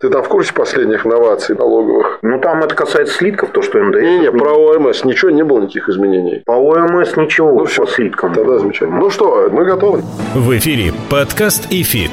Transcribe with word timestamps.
Ты 0.00 0.10
там 0.10 0.22
в 0.22 0.28
курсе 0.28 0.54
последних 0.54 1.04
новаций 1.04 1.56
налоговых? 1.56 2.20
Ну, 2.22 2.40
там 2.40 2.62
это 2.62 2.72
касается 2.72 3.16
слитков, 3.16 3.50
то, 3.50 3.62
что 3.62 3.82
НДС... 3.82 3.98
Не-не, 3.98 4.30
про 4.30 4.52
ОМС 4.52 5.02
ничего 5.02 5.32
не 5.32 5.42
было, 5.42 5.58
никаких 5.58 5.88
изменений. 5.88 6.40
По 6.46 6.52
ОМС 6.52 7.16
ничего, 7.16 7.50
Ну 7.50 7.58
по 7.58 7.64
все, 7.64 7.84
слиткам. 7.84 8.32
Тогда 8.32 8.60
замечательно. 8.60 9.00
Ну 9.00 9.10
что, 9.10 9.48
мы 9.50 9.64
готовы? 9.64 10.04
В 10.36 10.56
эфире 10.56 10.92
подкаст 11.10 11.66
ИФИТ. 11.72 12.12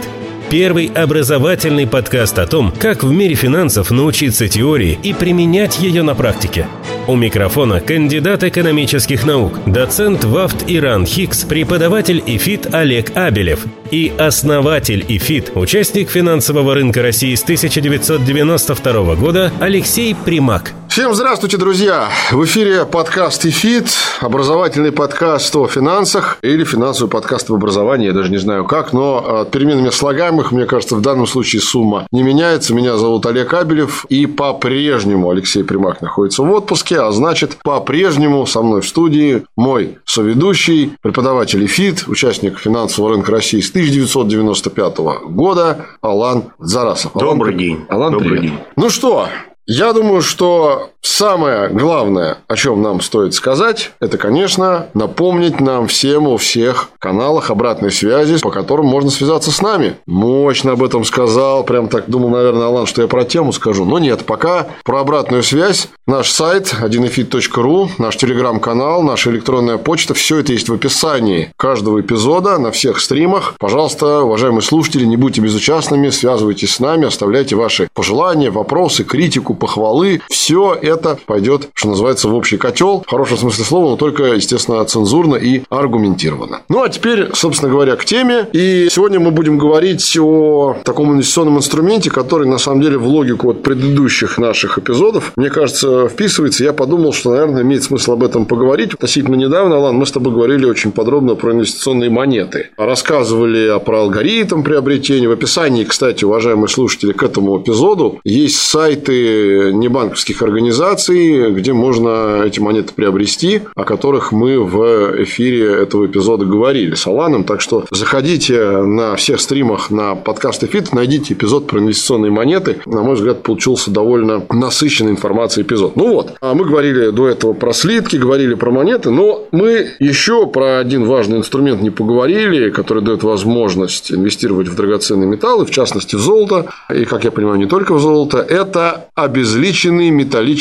Первый 0.50 0.92
образовательный 0.96 1.88
подкаст 1.88 2.40
о 2.40 2.48
том, 2.48 2.72
как 2.72 3.04
в 3.04 3.12
мире 3.12 3.36
финансов 3.36 3.92
научиться 3.92 4.48
теории 4.48 4.98
и 5.04 5.14
применять 5.14 5.78
ее 5.78 6.02
на 6.02 6.16
практике. 6.16 6.66
У 7.08 7.16
микрофона 7.16 7.82
кандидат 7.82 8.44
экономических 8.44 9.28
наук, 9.28 9.60
доцент 9.68 10.24
ВАВТ 10.24 10.66
и 10.68 11.06
РАНХиГС, 11.06 11.44
преподаватель 11.44 12.24
ИФИТ 12.26 12.74
Олег 12.74 13.16
Абелев 13.16 13.66
и 13.92 14.12
основатель 14.18 15.06
ИФИТ, 15.08 15.52
участник 15.56 16.10
финансового 16.10 16.74
рынка 16.74 17.04
России 17.04 17.36
с 17.36 17.44
1992 17.44 19.16
года 19.16 19.52
Алексей 19.60 20.16
Примак. 20.26 20.74
Всем 20.96 21.14
здравствуйте, 21.14 21.58
друзья! 21.58 22.08
В 22.32 22.46
эфире 22.46 22.86
подкаст 22.86 23.46
ИФИТ, 23.46 23.90
образовательный 24.22 24.94
подкаст 24.94 25.54
о 25.58 25.68
финансах 25.68 26.38
или 26.42 26.64
финансовый 26.64 27.10
подкаст 27.10 27.50
об 27.50 27.58
образовании, 27.58 28.08
я 28.08 28.14
даже 28.14 28.32
не 28.32 28.38
знаю 28.38 28.64
как, 28.64 28.94
но 28.94 29.42
от 29.42 29.52
перемены 29.52 29.90
слагаемых, 29.90 30.54
мне 30.54 30.66
кажется, 30.66 30.96
в 30.96 31.02
данном 31.02 31.28
случае 31.28 31.62
сумма 31.62 32.08
не 32.14 32.24
меняется. 32.24 32.74
Меня 32.74 32.96
зовут 32.96 33.26
Олег 33.26 33.54
Абелев, 33.54 34.06
и 34.08 34.26
по-прежнему 34.26 35.30
Алексей 35.30 35.66
Примак 35.66 36.00
находится 36.00 36.44
в 36.44 36.50
отпуске, 36.50 37.02
а 37.02 37.12
значит, 37.12 37.58
по-прежнему 37.62 38.46
со 38.46 38.62
мной 38.62 38.80
в 38.80 38.88
студии 38.88 39.44
мой 39.58 39.98
соведущий, 40.06 40.94
преподаватель 41.02 41.66
ИФИТ, 41.66 42.06
участник 42.08 42.58
финансового 42.58 43.12
рынка 43.12 43.34
России 43.34 43.60
с 43.60 43.70
1995 43.70 44.98
года 45.26 45.88
Алан 46.00 46.54
Зарасов. 46.58 47.14
Алан, 47.18 47.38
Добрый 47.38 47.56
день. 47.56 47.86
Алан, 47.90 48.14
Добрый 48.14 48.40
привет. 48.40 48.42
день. 48.44 48.60
Ну 48.78 48.90
что, 48.90 49.28
я 49.66 49.94
думаю, 49.94 50.22
что 50.22 50.92
самое 51.06 51.70
главное, 51.70 52.40
о 52.48 52.56
чем 52.56 52.82
нам 52.82 53.00
стоит 53.00 53.34
сказать, 53.34 53.92
это, 54.00 54.18
конечно, 54.18 54.88
напомнить 54.94 55.62
нам 55.62 55.88
всем 55.88 56.28
о 56.28 56.38
всех 56.38 56.90
каналах 57.00 57.52
обратной 57.52 57.92
связи, 57.92 58.40
по 58.42 58.52
которым 58.52 58.88
можно 58.88 59.10
связаться 59.12 59.52
с 59.52 59.62
нами. 59.62 59.96
Мощно 60.08 60.72
об 60.72 60.84
этом 60.84 61.06
сказал, 61.06 61.64
прям 61.64 61.88
так 61.88 62.10
думал, 62.10 62.30
наверное, 62.30 62.68
Алан, 62.68 62.88
что 62.88 63.02
я 63.02 63.08
про 63.08 63.24
тему 63.24 63.54
скажу. 63.54 63.86
Но 63.86 64.00
нет, 64.00 64.26
пока 64.26 64.68
про 64.84 65.02
обратную 65.02 65.44
связь. 65.44 65.88
Наш 66.08 66.30
сайт 66.32 66.76
1efit.ru, 66.82 67.90
наш 67.98 68.18
телеграм-канал, 68.18 69.04
наша 69.04 69.30
электронная 69.32 69.78
почта, 69.78 70.14
все 70.14 70.40
это 70.40 70.54
есть 70.54 70.70
в 70.70 70.74
описании 70.74 71.52
каждого 71.58 72.02
эпизода 72.02 72.58
на 72.58 72.72
всех 72.72 73.00
стримах. 73.00 73.56
Пожалуйста, 73.60 74.22
уважаемые 74.22 74.62
слушатели, 74.62 75.06
не 75.06 75.18
будьте 75.18 75.42
безучастными, 75.42 76.10
связывайтесь 76.10 76.74
с 76.74 76.80
нами, 76.80 77.08
оставляйте 77.08 77.56
ваши 77.56 77.90
пожелания, 77.94 78.50
вопросы, 78.50 79.04
критику, 79.04 79.54
похвалы. 79.54 80.22
Все 80.30 80.74
это 80.74 80.95
пойдет, 81.26 81.70
что 81.74 81.90
называется, 81.90 82.28
в 82.28 82.36
общий 82.36 82.58
котел. 82.58 83.04
В 83.06 83.10
хорошем 83.10 83.38
смысле 83.38 83.64
слова, 83.64 83.90
но 83.92 83.96
только, 83.96 84.24
естественно, 84.34 84.84
цензурно 84.86 85.36
и 85.36 85.64
аргументированно. 85.70 86.62
Ну, 86.70 86.84
а 86.84 86.90
теперь, 86.90 87.30
собственно 87.34 87.72
говоря, 87.72 87.96
к 87.96 88.06
теме. 88.06 88.48
И 88.54 88.88
сегодня 88.92 89.20
мы 89.20 89.32
будем 89.32 89.58
говорить 89.58 90.18
о 90.20 90.78
таком 90.84 91.14
инвестиционном 91.14 91.58
инструменте, 91.58 92.10
который, 92.10 92.48
на 92.48 92.58
самом 92.58 92.82
деле, 92.82 92.98
в 92.98 93.08
логику 93.08 93.50
от 93.52 93.64
предыдущих 93.64 94.38
наших 94.38 94.78
эпизодов, 94.78 95.34
мне 95.36 95.50
кажется, 95.50 96.08
вписывается. 96.08 96.64
Я 96.64 96.74
подумал, 96.74 97.14
что, 97.14 97.32
наверное, 97.32 97.64
имеет 97.64 97.84
смысл 97.84 98.14
об 98.14 98.24
этом 98.24 98.46
поговорить. 98.46 98.94
Относительно 98.94 99.36
недавно, 99.36 99.78
Алан, 99.78 99.96
мы 99.96 100.06
с 100.06 100.12
тобой 100.12 100.34
говорили 100.34 100.66
очень 100.66 100.92
подробно 100.92 101.36
про 101.36 101.54
инвестиционные 101.54 102.10
монеты. 102.10 102.70
Рассказывали 102.78 103.80
про 103.84 104.02
алгоритм 104.02 104.64
приобретения. 104.64 105.28
В 105.28 105.32
описании, 105.32 105.84
кстати, 105.84 106.26
уважаемые 106.26 106.68
слушатели, 106.68 107.12
к 107.12 107.24
этому 107.24 107.62
эпизоду 107.62 108.20
есть 108.24 108.58
сайты 108.58 109.72
небанковских 109.74 110.42
организаций, 110.42 110.85
где 110.96 111.74
можно 111.74 112.44
эти 112.46 112.60
монеты 112.60 112.94
приобрести, 112.94 113.62
о 113.76 113.84
которых 113.84 114.32
мы 114.32 114.60
в 114.60 115.24
эфире 115.24 115.82
этого 115.82 116.06
эпизода 116.06 116.46
говорили 116.46 116.96
с 116.96 117.08
Аланом. 117.08 117.44
Так 117.44 117.62
что 117.62 117.86
заходите 117.92 118.82
на 118.82 119.16
всех 119.16 119.40
стримах 119.40 119.90
на 119.90 120.16
подкаст 120.16 120.64
Эфит, 120.64 120.94
найдите 120.94 121.34
эпизод 121.34 121.68
про 121.68 121.80
инвестиционные 121.80 122.32
монеты. 122.32 122.78
На 122.86 123.02
мой 123.02 123.16
взгляд, 123.16 123.44
получился 123.44 123.92
довольно 123.92 124.44
насыщенной 124.52 125.12
информацией 125.12 125.66
эпизод. 125.66 125.96
Ну 125.96 126.14
вот, 126.14 126.34
а 126.42 126.54
мы 126.54 126.66
говорили 126.66 127.10
до 127.10 127.28
этого 127.28 127.54
про 127.54 127.74
слитки, 127.74 128.18
говорили 128.18 128.54
про 128.54 128.72
монеты, 128.72 129.10
но 129.10 129.48
мы 129.52 129.88
еще 130.00 130.48
про 130.48 130.80
один 130.80 131.06
важный 131.06 131.38
инструмент 131.38 131.82
не 131.82 131.90
поговорили, 131.90 132.70
который 132.70 133.04
дает 133.04 133.24
возможность 133.24 134.12
инвестировать 134.12 134.68
в 134.68 134.76
драгоценные 134.76 135.28
металлы, 135.28 135.66
в 135.66 135.72
частности 135.72 136.16
в 136.16 136.20
золото, 136.20 136.68
и, 136.94 137.06
как 137.06 137.24
я 137.24 137.32
понимаю, 137.32 137.58
не 137.58 137.66
только 137.66 137.94
в 137.94 138.00
золото, 138.00 138.38
это 138.38 139.08
обезличенные 139.16 140.12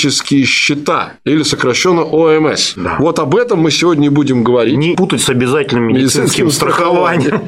металлические 0.04 0.44
счета, 0.44 1.14
или 1.24 1.42
сокращенно 1.42 2.02
ОМС. 2.02 2.74
Да. 2.76 2.96
Вот 2.98 3.18
об 3.18 3.36
этом 3.36 3.60
мы 3.60 3.70
сегодня 3.70 4.06
и 4.06 4.10
будем 4.10 4.44
говорить. 4.44 4.76
Не 4.76 4.94
путать 4.94 5.22
с 5.22 5.28
обязательным 5.28 5.88
медицинским 5.88 6.50
страхованием. 6.50 7.40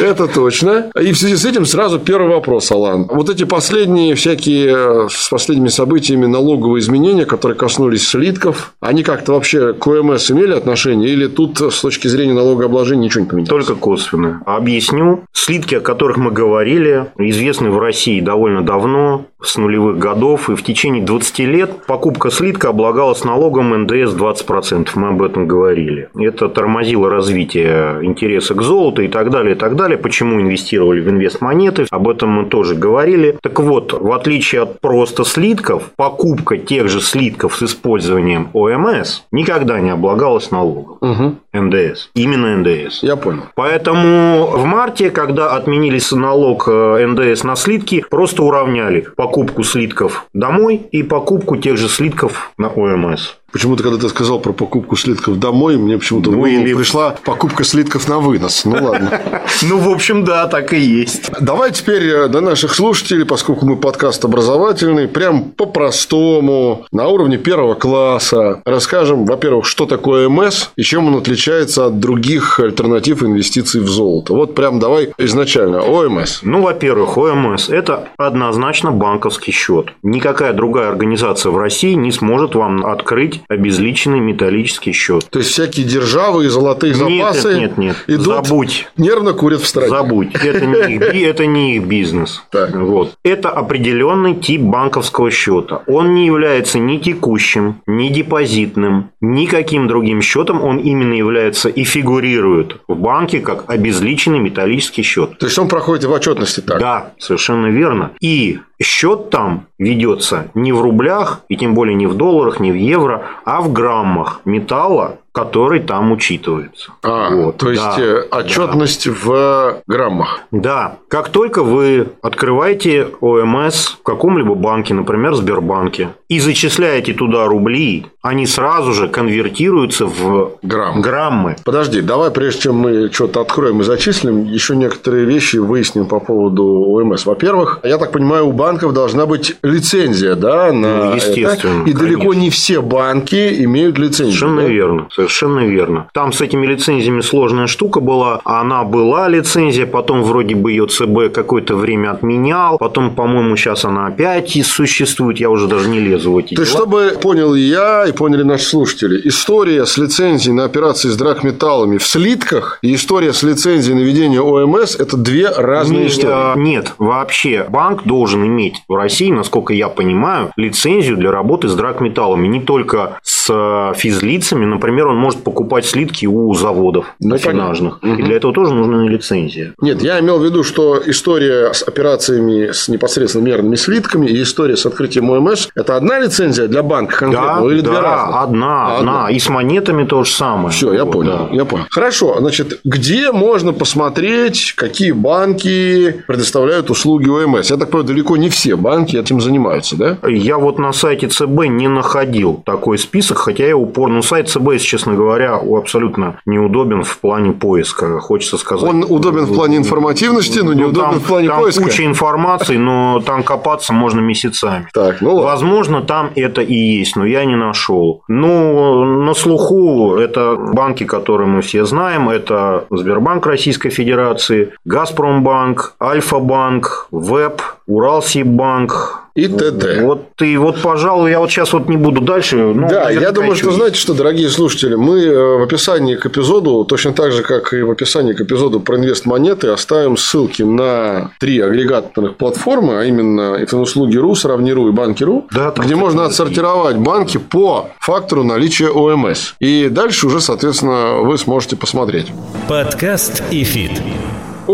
Это 0.00 0.28
точно. 0.28 0.90
И 1.00 1.12
в 1.12 1.18
связи 1.18 1.36
с 1.36 1.44
этим 1.44 1.66
сразу 1.66 1.98
первый 1.98 2.28
вопрос, 2.28 2.70
Алан. 2.70 3.06
Вот 3.10 3.28
эти 3.28 3.44
последние 3.44 4.14
всякие, 4.14 5.08
с 5.08 5.28
последними 5.28 5.68
событиями 5.68 6.26
налоговые 6.26 6.80
изменения, 6.80 7.26
которые 7.26 7.56
коснулись 7.56 8.08
слитков, 8.08 8.74
они 8.80 9.02
как-то 9.02 9.32
вообще 9.32 9.72
к 9.72 9.86
ОМС 9.86 10.30
имели 10.30 10.52
отношение? 10.52 11.10
Или 11.10 11.26
тут 11.26 11.60
с 11.60 11.80
точки 11.80 12.08
зрения 12.08 12.32
налогообложения 12.32 13.04
ничего 13.04 13.24
не 13.24 13.30
поменялось? 13.30 13.66
Только 13.66 13.80
косвенно. 13.80 14.42
Объясню. 14.46 15.24
Слитки, 15.32 15.76
о 15.76 15.80
которых 15.80 16.16
мы 16.16 16.30
говорили, 16.30 17.06
известны 17.18 17.70
в 17.70 17.78
России 17.78 18.20
довольно 18.20 18.62
давно, 18.62 19.26
с 19.42 19.56
нулевых 19.56 19.98
годов, 19.98 20.48
и 20.48 20.54
в 20.54 20.62
течение 20.62 21.02
20 21.02 21.38
лет 21.40 21.86
покупка 21.86 22.30
слитка 22.30 22.68
облагалась 22.68 23.24
налогом 23.24 23.82
НДС 23.82 24.14
20%. 24.14 24.90
Мы 24.94 25.08
об 25.08 25.22
этом 25.22 25.46
говорили. 25.46 26.08
Это 26.16 26.48
тормозило 26.48 27.10
развитие 27.10 28.00
интереса 28.02 28.54
к 28.54 28.62
золоту 28.62 29.02
и 29.02 29.08
так 29.08 29.30
далее, 29.30 29.54
и 29.54 29.58
так 29.58 29.76
далее. 29.76 29.98
Почему 29.98 30.40
инвестировали 30.40 31.00
в 31.00 31.10
инвестмонеты? 31.10 31.86
Об 31.90 32.08
этом 32.08 32.30
мы 32.30 32.46
тоже 32.46 32.74
говорили. 32.74 33.36
Так 33.42 33.60
вот, 33.60 33.92
в 33.92 34.12
отличие 34.12 34.62
от 34.62 34.80
просто 34.80 35.24
слитков, 35.24 35.90
покупка 35.96 36.56
тех 36.56 36.88
же 36.88 37.00
слитков 37.00 37.56
с 37.56 37.62
использованием 37.64 38.48
ОМС 38.52 39.22
никогда 39.32 39.80
не 39.80 39.90
облагалась 39.90 40.50
налогом. 40.50 40.98
Угу. 41.00 41.34
НДС. 41.52 42.10
Именно 42.14 42.58
НДС. 42.58 43.02
Я 43.02 43.16
понял. 43.16 43.42
Поэтому 43.54 44.46
в 44.46 44.64
марте, 44.64 45.10
когда 45.10 45.54
отменились 45.56 46.12
налог 46.12 46.68
э, 46.68 47.06
НДС 47.06 47.44
на 47.44 47.56
слитки, 47.56 48.04
просто 48.08 48.42
уравняли 48.42 49.06
покупку 49.16 49.31
слитков 49.64 50.26
домой 50.32 50.76
и 50.92 51.02
покупку 51.02 51.56
тех 51.56 51.76
же 51.76 51.88
слитков 51.88 52.52
на 52.58 52.68
ОМС. 52.68 53.36
Почему-то, 53.52 53.82
когда 53.82 53.98
ты 53.98 54.08
сказал 54.08 54.40
про 54.40 54.52
покупку 54.52 54.96
слитков 54.96 55.38
домой, 55.38 55.76
мне 55.76 55.98
почему-то 55.98 56.30
Ну, 56.30 56.46
или- 56.46 56.74
пришла 56.74 57.16
покупка 57.24 57.64
слитков 57.64 58.08
на 58.08 58.18
вынос. 58.18 58.64
Ну 58.64 58.76
ладно. 58.84 59.20
Ну, 59.62 59.78
в 59.78 59.90
общем, 59.90 60.24
да, 60.24 60.48
так 60.48 60.72
и 60.72 60.80
есть. 60.80 61.30
Давай 61.40 61.70
теперь 61.70 62.02
э, 62.08 62.28
для 62.28 62.40
наших 62.40 62.74
слушателей, 62.74 63.24
поскольку 63.24 63.64
мы 63.64 63.76
подкаст 63.76 64.24
образовательный, 64.24 65.06
прям 65.06 65.44
по-простому, 65.50 66.86
на 66.90 67.06
уровне 67.08 67.38
первого 67.38 67.74
класса, 67.74 68.60
расскажем, 68.64 69.24
во-первых, 69.26 69.66
что 69.66 69.86
такое 69.86 70.28
МС 70.28 70.70
и 70.76 70.82
чем 70.82 71.06
он 71.08 71.16
отличается 71.16 71.86
от 71.86 72.00
других 72.00 72.58
альтернатив 72.58 73.22
инвестиций 73.22 73.80
в 73.80 73.88
золото. 73.88 74.32
Вот 74.34 74.54
прям 74.54 74.80
давай 74.80 75.12
изначально 75.18 75.80
ОМС. 75.82 76.40
Ну, 76.42 76.62
во-первых, 76.62 77.16
ОМС– 77.16 77.68
это 77.70 78.08
однозначно 78.16 78.90
банковский 78.90 79.52
счет. 79.52 79.92
Никакая 80.02 80.52
другая 80.54 80.88
организация 80.88 81.50
в 81.52 81.58
России 81.58 81.92
не 81.92 82.10
сможет 82.10 82.54
вам 82.54 82.84
открыть 82.84 83.41
обезличенный 83.48 84.20
металлический 84.20 84.92
счет. 84.92 85.28
То 85.30 85.38
есть 85.38 85.50
всякие 85.50 85.86
державы 85.86 86.46
и 86.46 86.48
золотые 86.48 86.94
Нет, 86.94 87.34
запасы 87.34 87.58
нет, 87.58 87.78
нет, 87.78 87.78
нет. 87.78 87.96
идут, 88.20 88.46
Забудь. 88.46 88.88
нервно 88.96 89.32
курят 89.32 89.60
в 89.60 89.66
стране. 89.66 89.88
Забудь, 89.90 90.34
это 90.34 90.66
не 90.66 90.94
их, 90.94 91.02
это 91.02 91.46
не 91.46 91.76
их 91.76 91.84
бизнес. 91.84 92.42
Так. 92.50 92.74
Вот. 92.74 93.14
Это 93.22 93.50
определенный 93.50 94.34
тип 94.34 94.60
банковского 94.62 95.30
счета. 95.30 95.82
Он 95.86 96.14
не 96.14 96.26
является 96.26 96.78
ни 96.78 96.98
текущим, 96.98 97.80
ни 97.86 98.08
депозитным, 98.08 99.10
никаким 99.20 99.88
другим 99.88 100.22
счетом. 100.22 100.62
Он 100.62 100.78
именно 100.78 101.14
является 101.14 101.68
и 101.68 101.84
фигурирует 101.84 102.76
в 102.88 102.94
банке 102.96 103.40
как 103.40 103.70
обезличенный 103.70 104.38
металлический 104.38 105.02
счет. 105.02 105.38
То 105.38 105.46
есть 105.46 105.58
он 105.58 105.68
проходит 105.68 106.04
в 106.04 106.12
отчетности 106.12 106.60
так. 106.60 106.78
Да, 106.80 107.12
совершенно 107.18 107.66
верно. 107.66 108.12
И 108.20 108.58
счет 108.82 109.30
там 109.30 109.66
ведется 109.78 110.50
не 110.54 110.72
в 110.72 110.80
рублях, 110.80 111.40
и 111.48 111.56
тем 111.56 111.74
более 111.74 111.94
не 111.94 112.06
в 112.06 112.14
долларах, 112.14 112.60
не 112.60 112.72
в 112.72 112.76
евро, 112.76 113.22
а 113.44 113.60
в 113.60 113.72
граммах 113.72 114.40
металла, 114.44 115.18
который 115.32 115.80
там 115.80 116.12
учитывается. 116.12 116.92
А, 117.02 117.30
Вот, 117.30 117.56
то 117.56 117.70
есть 117.70 117.82
да, 117.82 117.96
э, 117.98 118.22
отчетность 118.30 119.06
в 119.06 119.82
граммах. 119.86 120.40
Да, 120.50 120.96
как 121.08 121.30
только 121.30 121.62
вы 121.62 122.08
открываете 122.20 123.08
ОМС 123.20 123.96
в 124.00 124.02
каком-либо 124.02 124.54
банке, 124.54 124.92
например, 124.92 125.34
Сбербанке, 125.34 126.10
и 126.32 126.40
зачисляете 126.40 127.12
туда 127.12 127.44
рубли, 127.44 128.06
они 128.22 128.46
сразу 128.46 128.94
же 128.94 129.08
конвертируются 129.08 130.06
в 130.06 130.52
Грамм. 130.62 131.02
граммы. 131.02 131.56
Подожди, 131.62 132.00
давай, 132.00 132.30
прежде 132.30 132.62
чем 132.62 132.76
мы 132.76 133.10
что-то 133.12 133.42
откроем 133.42 133.82
и 133.82 133.84
зачислим, 133.84 134.44
еще 134.44 134.74
некоторые 134.74 135.26
вещи 135.26 135.58
выясним 135.58 136.06
по 136.06 136.20
поводу 136.20 136.64
ОМС. 136.64 137.26
Во-первых, 137.26 137.80
я 137.82 137.98
так 137.98 138.12
понимаю, 138.12 138.46
у 138.46 138.52
банков 138.52 138.94
должна 138.94 139.26
быть 139.26 139.56
лицензия, 139.62 140.34
да, 140.34 140.72
на 140.72 141.10
Ну, 141.10 141.14
естественно, 141.16 141.82
это. 141.82 141.90
И 141.90 141.92
далеко 141.92 142.20
конечно. 142.20 142.40
не 142.40 142.48
все 142.50 142.80
банки 142.80 143.64
имеют 143.64 143.98
лицензию. 143.98 144.38
Совершенно 144.38 144.62
да? 144.62 144.68
верно, 144.68 145.08
совершенно 145.12 145.60
верно. 145.66 146.08
Там 146.14 146.32
с 146.32 146.40
этими 146.40 146.64
лицензиями 146.64 147.20
сложная 147.20 147.66
штука 147.66 148.00
была. 148.00 148.40
Она 148.44 148.84
была 148.84 149.28
лицензия, 149.28 149.84
потом 149.84 150.22
вроде 150.22 150.54
бы 150.54 150.70
ее 150.70 150.86
ЦБ 150.86 151.30
какое-то 151.34 151.76
время 151.76 152.12
отменял, 152.12 152.78
потом, 152.78 153.10
по-моему, 153.10 153.54
сейчас 153.56 153.84
она 153.84 154.06
опять 154.06 154.58
существует. 154.64 155.38
Я 155.38 155.50
уже 155.50 155.66
даже 155.66 155.90
не 155.90 156.00
лезу 156.00 156.21
эти 156.38 156.54
То 156.54 156.62
есть, 156.62 156.72
чтобы 156.72 157.18
понял 157.20 157.54
и 157.54 157.60
я, 157.60 158.04
и 158.06 158.12
поняли 158.12 158.42
наши 158.42 158.64
слушатели, 158.66 159.20
история 159.28 159.86
с 159.86 159.96
лицензией 159.98 160.54
на 160.54 160.64
операции 160.64 161.08
с 161.08 161.16
драгметаллами 161.16 161.98
в 161.98 162.06
слитках 162.06 162.78
и 162.82 162.94
история 162.94 163.32
с 163.32 163.42
лицензией 163.42 163.96
на 163.96 164.00
ведение 164.00 164.40
ОМС– 164.40 164.96
это 164.98 165.16
две 165.16 165.48
разные 165.50 166.02
Не- 166.04 166.08
истории. 166.08 166.32
а, 166.34 166.54
Нет, 166.56 166.92
вообще 166.98 167.66
банк 167.68 168.04
должен 168.04 168.44
иметь 168.46 168.82
в 168.88 168.94
России, 168.94 169.30
насколько 169.30 169.72
я 169.72 169.88
понимаю, 169.88 170.50
лицензию 170.56 171.16
для 171.16 171.30
работы 171.30 171.68
с 171.68 171.74
драгметаллами. 171.74 172.46
Не 172.48 172.60
только 172.60 173.18
с 173.22 173.41
э, 173.50 173.92
физлицами. 173.96 174.64
Например, 174.64 175.08
он 175.08 175.16
может 175.16 175.42
покупать 175.42 175.84
слитки 175.86 176.26
у 176.26 176.52
заводов 176.54 177.06
Ну, 177.20 177.34
афинажных. 177.34 178.00
понятно. 178.00 178.22
И 178.22 178.24
для 178.24 178.36
этого 178.36 178.52
тоже 178.52 178.74
нужна 178.74 179.02
лицензия. 179.08 179.74
Нет, 179.80 180.02
я 180.02 180.20
имел 180.20 180.38
в 180.38 180.44
виду, 180.44 180.62
что 180.64 181.00
история 181.06 181.72
с 181.72 181.82
операциями 181.82 182.72
с 182.72 182.88
непосредственно 182.88 183.44
мерными 183.44 183.76
слитками 183.76 184.26
и 184.26 184.42
история 184.42 184.76
с 184.76 184.86
открытием 184.86 185.30
ОМС– 185.30 185.68
это 185.74 185.96
одна 185.96 186.18
лицензия 186.20 186.66
для 186.68 186.82
банка 186.82 187.16
конкретно 187.18 187.60
Да, 187.62 187.72
или 187.72 187.80
две 187.80 187.92
да, 187.92 188.00
разных? 188.00 188.36
одна, 188.42 188.86
А, 188.86 188.98
одна. 188.98 189.30
И 189.30 189.38
с 189.38 189.48
монетами 189.48 190.04
то 190.04 190.24
же 190.24 190.30
самое. 190.30 190.70
Все, 190.70 190.92
я 190.92 191.04
Вот, 191.04 191.12
понял, 191.12 191.48
да. 191.50 191.56
я 191.56 191.64
понял. 191.64 191.84
Хорошо, 191.90 192.36
значит, 192.38 192.80
где 192.84 193.32
можно 193.32 193.72
посмотреть, 193.72 194.74
какие 194.76 195.12
банки 195.12 196.22
предоставляют 196.26 196.90
услуги 196.90 197.28
ОМС? 197.28 197.70
Я 197.70 197.76
так 197.76 197.90
понимаю, 197.90 198.08
далеко 198.08 198.36
не 198.36 198.48
все 198.48 198.76
банки 198.76 199.16
этим 199.16 199.40
занимаются, 199.40 199.96
да? 199.96 200.18
Я 200.28 200.58
вот 200.58 200.78
на 200.78 200.92
сайте 200.92 201.28
ЦБ 201.28 201.66
не 201.68 201.88
находил 201.88 202.62
такой 202.64 202.98
список, 202.98 203.31
хотя 203.34 203.66
я 203.66 203.76
упорно. 203.76 204.16
Ну, 204.16 204.22
сайт 204.22 204.48
если 204.48 204.86
честно 204.86 205.14
говоря, 205.14 205.54
абсолютно 205.56 206.36
неудобен 206.46 207.02
в 207.02 207.18
плане 207.18 207.52
поиска, 207.52 208.18
хочется 208.20 208.58
сказать. 208.58 208.88
Он 208.88 209.04
удобен 209.08 209.44
в 209.44 209.54
плане 209.54 209.76
информативности, 209.78 210.58
но 210.58 210.66
Ну, 210.66 210.72
неудобен 210.72 211.10
там, 211.10 211.20
в 211.20 211.26
плане 211.26 211.48
там 211.48 211.60
поиска. 211.60 211.82
куча 211.84 212.04
информации, 212.04 212.76
но 212.76 213.22
там 213.24 213.42
копаться 213.42 213.92
можно 213.92 214.20
месяцами. 214.20 214.88
Так, 214.92 215.20
ну 215.20 215.34
ладно. 215.34 215.50
Возможно, 215.50 216.02
там 216.02 216.30
это 216.34 216.60
и 216.60 216.74
есть, 216.74 217.16
но 217.16 217.24
я 217.26 217.44
не 217.44 217.56
нашел. 217.56 218.22
Ну, 218.28 219.04
на 219.22 219.34
слуху 219.34 220.16
это 220.16 220.56
банки, 220.56 221.04
которые 221.04 221.46
мы 221.48 221.62
все 221.62 221.84
знаем. 221.84 222.28
Это 222.28 222.84
Сбербанк 222.90 223.46
Российской 223.46 223.90
Федерации, 223.90 224.72
Газпромбанк, 224.84 225.94
Альфа-банк, 226.00 227.08
ВЭБ, 227.10 227.62
Уралсиббанк. 227.86 229.22
И 229.34 229.48
т.д. 229.48 230.02
Вот 230.02 230.42
и 230.42 230.58
вот, 230.58 230.82
пожалуй, 230.82 231.30
я 231.30 231.40
вот 231.40 231.50
сейчас 231.50 231.72
вот 231.72 231.88
не 231.88 231.96
буду 231.96 232.20
дальше. 232.20 232.56
ну, 232.56 232.86
да, 232.86 233.08
я 233.08 233.32
думаю, 233.32 233.54
что, 233.54 233.68
есть. 233.68 233.78
знаете 233.78 233.96
что, 233.96 234.12
дорогие 234.12 234.50
слушатели, 234.50 234.94
мы 234.94 235.20
э, 235.20 235.56
в 235.56 235.62
описании 235.62 236.16
к 236.16 236.26
эпизоду, 236.26 236.84
точно 236.84 237.14
так 237.14 237.32
же, 237.32 237.42
как 237.42 237.72
и 237.72 237.80
в 237.80 237.90
описании 237.90 238.34
к 238.34 238.42
эпизоду 238.42 238.78
про 238.80 238.98
инвест-монеты, 238.98 239.68
оставим 239.68 240.18
ссылки 240.18 240.62
на 240.62 241.30
три 241.40 241.60
агрегаторных 241.60 242.36
платформы, 242.36 243.00
а 243.00 243.04
именно 243.04 243.56
Инфоуслуги.ру, 243.58 244.34
Сравни.ру 244.34 244.88
и 244.88 244.92
Банки.ру, 244.92 245.46
Да, 245.50 245.70
там, 245.70 245.86
где 245.86 245.94
можно 245.94 246.26
отсортировать 246.26 246.98
банки 246.98 247.38
по 247.38 247.88
фактору 248.00 248.44
наличия 248.44 248.90
ОМС. 248.90 249.54
И 249.60 249.88
дальше 249.88 250.26
уже, 250.26 250.42
соответственно, 250.42 251.22
вы 251.22 251.38
сможете 251.38 251.76
посмотреть. 251.76 252.26
Подкаст 252.68 253.42
ИФИТ. 253.50 253.92